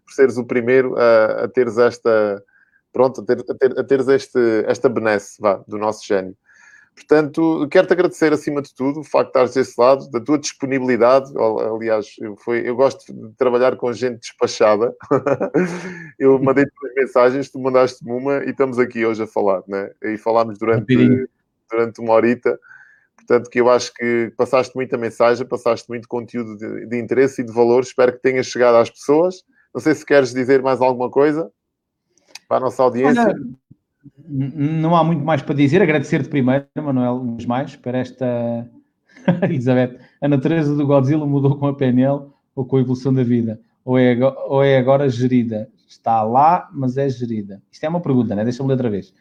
[0.06, 2.44] por seres o primeiro a, a teres esta.
[2.92, 6.36] Pronto, a, ter, a, ter, a teres este, esta benesse vá, do nosso gênio.
[6.96, 11.32] Portanto, quero-te agradecer acima de tudo o facto de estares desse lado, da tua disponibilidade.
[11.76, 14.96] Aliás, eu, foi, eu gosto de trabalhar com gente despachada.
[16.20, 19.90] eu mandei-te umas mensagens, tu mandaste-me uma e estamos aqui hoje a falar, né?
[20.04, 21.28] E falámos durante,
[21.70, 22.60] durante uma horita.
[23.26, 27.46] Portanto, que eu acho que passaste muita mensagem, passaste muito conteúdo de, de interesse e
[27.46, 27.82] de valor.
[27.84, 29.44] Espero que tenha chegado às pessoas.
[29.74, 31.50] Não sei se queres dizer mais alguma coisa
[32.48, 33.24] para a nossa audiência.
[33.24, 33.36] Olha,
[34.28, 35.82] não há muito mais para dizer.
[35.82, 38.70] Agradecer-te primeiro, Manuel, uns mais, para esta.
[39.42, 43.60] Elizabeth, a natureza do Godzilla mudou com a PNL ou com a evolução da vida?
[43.86, 44.18] Ou é,
[44.48, 45.70] ou é agora gerida?
[45.88, 47.62] Está lá, mas é gerida.
[47.72, 48.44] Isto é uma pergunta, né?
[48.44, 49.14] Deixa-me ler outra vez.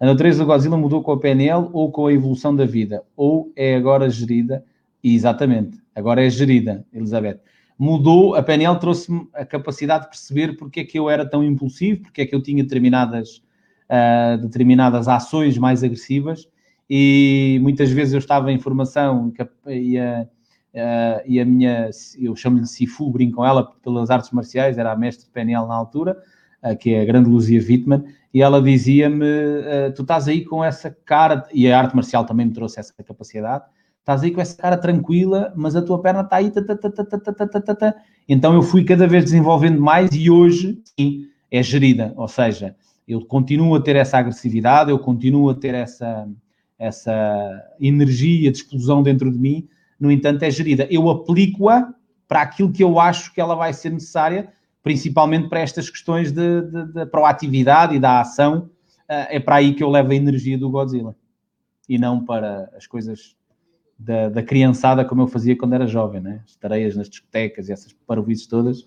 [0.00, 3.04] A natureza do Godzilla mudou com a PNL ou com a evolução da vida?
[3.14, 4.64] Ou é agora gerida?
[5.02, 7.40] exatamente, agora é gerida, Elizabeth.
[7.78, 12.02] Mudou, a PNL trouxe-me a capacidade de perceber porque é que eu era tão impulsivo,
[12.02, 13.42] porque é que eu tinha determinadas
[13.88, 16.48] uh, determinadas ações mais agressivas
[16.88, 19.32] e muitas vezes eu estava em formação
[19.66, 20.26] e a,
[20.74, 24.96] uh, e a minha, eu chamo-lhe Sifu, brinco com ela pelas artes marciais, era a
[24.96, 26.22] mestre de PNL na altura,
[26.62, 30.64] uh, que é a grande Luzia Wittmann, e ela dizia-me, uh, tu estás aí com
[30.64, 33.64] essa cara, e a arte marcial também me trouxe essa capacidade,
[33.98, 36.52] estás aí com essa cara tranquila, mas a tua perna está aí,
[38.28, 42.76] então eu fui cada vez desenvolvendo mais e hoje, sim, é gerida, ou seja,
[43.06, 46.28] eu continuo a ter essa agressividade, eu continuo a ter essa,
[46.78, 49.68] essa energia de explosão dentro de mim,
[49.98, 50.88] no entanto, é gerida.
[50.90, 51.92] Eu aplico-a
[52.26, 54.48] para aquilo que eu acho que ela vai ser necessária,
[54.82, 58.70] principalmente para estas questões da proatividade e da ação.
[59.08, 61.14] Eh, é para aí que eu levo a energia do Godzilla
[61.88, 63.36] e não para as coisas
[63.98, 66.42] da, da criançada como eu fazia quando era jovem, né?
[66.46, 68.86] as tareias nas discotecas e essas parvoices todas.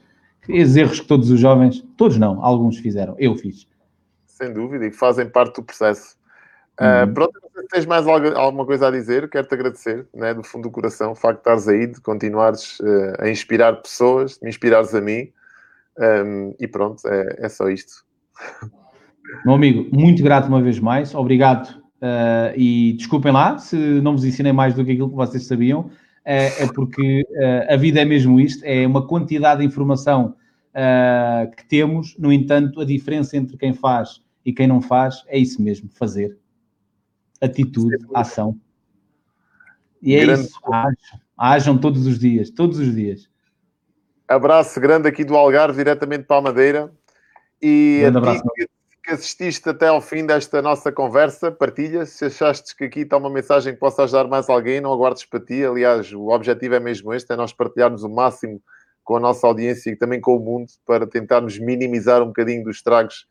[0.49, 3.67] Esses erros que todos os jovens, todos não, alguns fizeram, eu fiz
[4.33, 6.15] sem dúvida, e que fazem parte do processo.
[6.73, 7.39] Uh, pronto,
[7.71, 11.35] tens mais alguma coisa a dizer, quero-te agradecer, né, do fundo do coração, o facto
[11.35, 15.31] de estares aí, de continuares uh, a inspirar pessoas, de me inspirares a mim,
[15.99, 18.05] um, e pronto, é, é, só isto.
[19.45, 21.69] Meu amigo, muito grato uma vez mais, obrigado,
[22.01, 25.89] uh, e desculpem lá se não vos ensinei mais do que aquilo que vocês sabiam,
[26.25, 27.27] é porque
[27.67, 30.37] a vida é mesmo isto, é uma quantidade de informação
[31.57, 35.61] que temos, no entanto, a diferença entre quem faz e quem não faz é isso
[35.61, 36.37] mesmo, fazer.
[37.41, 38.57] Atitude, ação.
[40.01, 40.59] E é grande isso.
[40.65, 43.29] Ajam, ajam todos os dias, todos os dias.
[44.33, 46.91] Abraço grande aqui do Algarve, diretamente para a Madeira.
[47.61, 48.41] E grande.
[48.55, 48.67] Que,
[49.03, 52.05] que assististe até ao fim desta nossa conversa, partilha.
[52.05, 55.39] Se achaste que aqui está uma mensagem que possa ajudar mais alguém, não aguardes para
[55.39, 55.63] ti.
[55.63, 58.61] Aliás, o objetivo é mesmo este, é nós partilharmos o máximo
[59.03, 62.77] com a nossa audiência e também com o mundo para tentarmos minimizar um bocadinho dos
[62.77, 63.27] estragos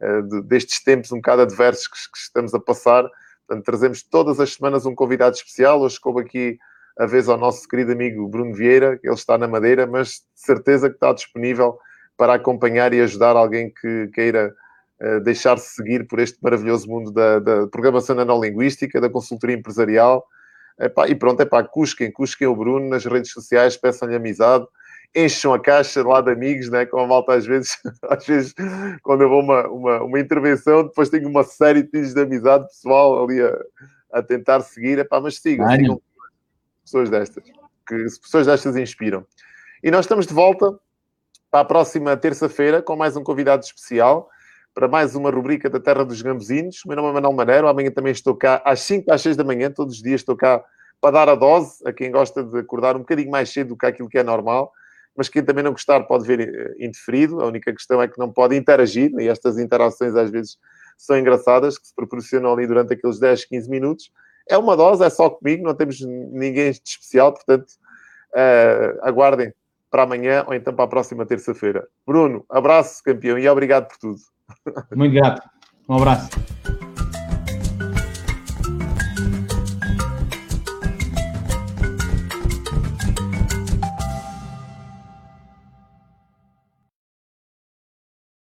[0.00, 3.04] uh, de, destes tempos um bocado adversos que, que, estamos a passar.
[3.46, 5.80] Portanto, trazemos todas as semanas um convidado especial.
[5.80, 6.58] Hoje coube aqui
[6.98, 10.40] a vez ao nosso querido amigo Bruno Vieira, que ele está na Madeira, mas de
[10.46, 11.78] certeza que está disponível
[12.16, 14.54] para acompanhar e ajudar alguém que queira
[15.00, 20.24] uh, deixar-se seguir por este maravilhoso mundo da, da programação nanolinguística, da consultoria empresarial.
[20.78, 24.66] Epá, e pronto, é pá, cusquem, cusquem o Bruno nas redes sociais, peçam-lhe amizade
[25.14, 26.84] encham a caixa lá de amigos, né?
[26.84, 28.54] como a malta às vezes, às vezes
[29.02, 32.66] quando eu vou uma, uma, uma intervenção, depois tenho uma série de pedidos de amizade
[32.66, 33.58] pessoal ali a,
[34.12, 36.02] a tentar seguir, Epá, mas sigam, sigam
[36.86, 37.44] pessoas destas,
[37.86, 39.26] que pessoas destas inspiram.
[39.82, 40.78] E nós estamos de volta
[41.50, 44.28] para a próxima terça-feira com mais um convidado especial
[44.72, 46.84] para mais uma rubrica da Terra dos Gambuzinos.
[46.84, 49.44] O meu nome é Manuel Maneiro, amanhã também estou cá às 5 às 6 da
[49.44, 50.62] manhã, todos os dias estou cá
[51.00, 53.86] para dar a dose a quem gosta de acordar um bocadinho mais cedo do que
[53.86, 54.72] aquilo que é normal
[55.16, 57.40] mas quem também não gostar pode ver eh, indeferido.
[57.40, 60.58] A única questão é que não pode interagir, e estas interações às vezes
[60.98, 64.10] são engraçadas, que se proporcionam ali durante aqueles 10, 15 minutos.
[64.48, 67.66] É uma dose, é só comigo, não temos ninguém de especial, portanto,
[68.32, 69.52] uh, aguardem
[69.90, 71.86] para amanhã ou então para a próxima terça-feira.
[72.06, 74.18] Bruno, abraço, campeão, e obrigado por tudo.
[74.94, 75.42] Muito grato.
[75.88, 76.28] Um abraço.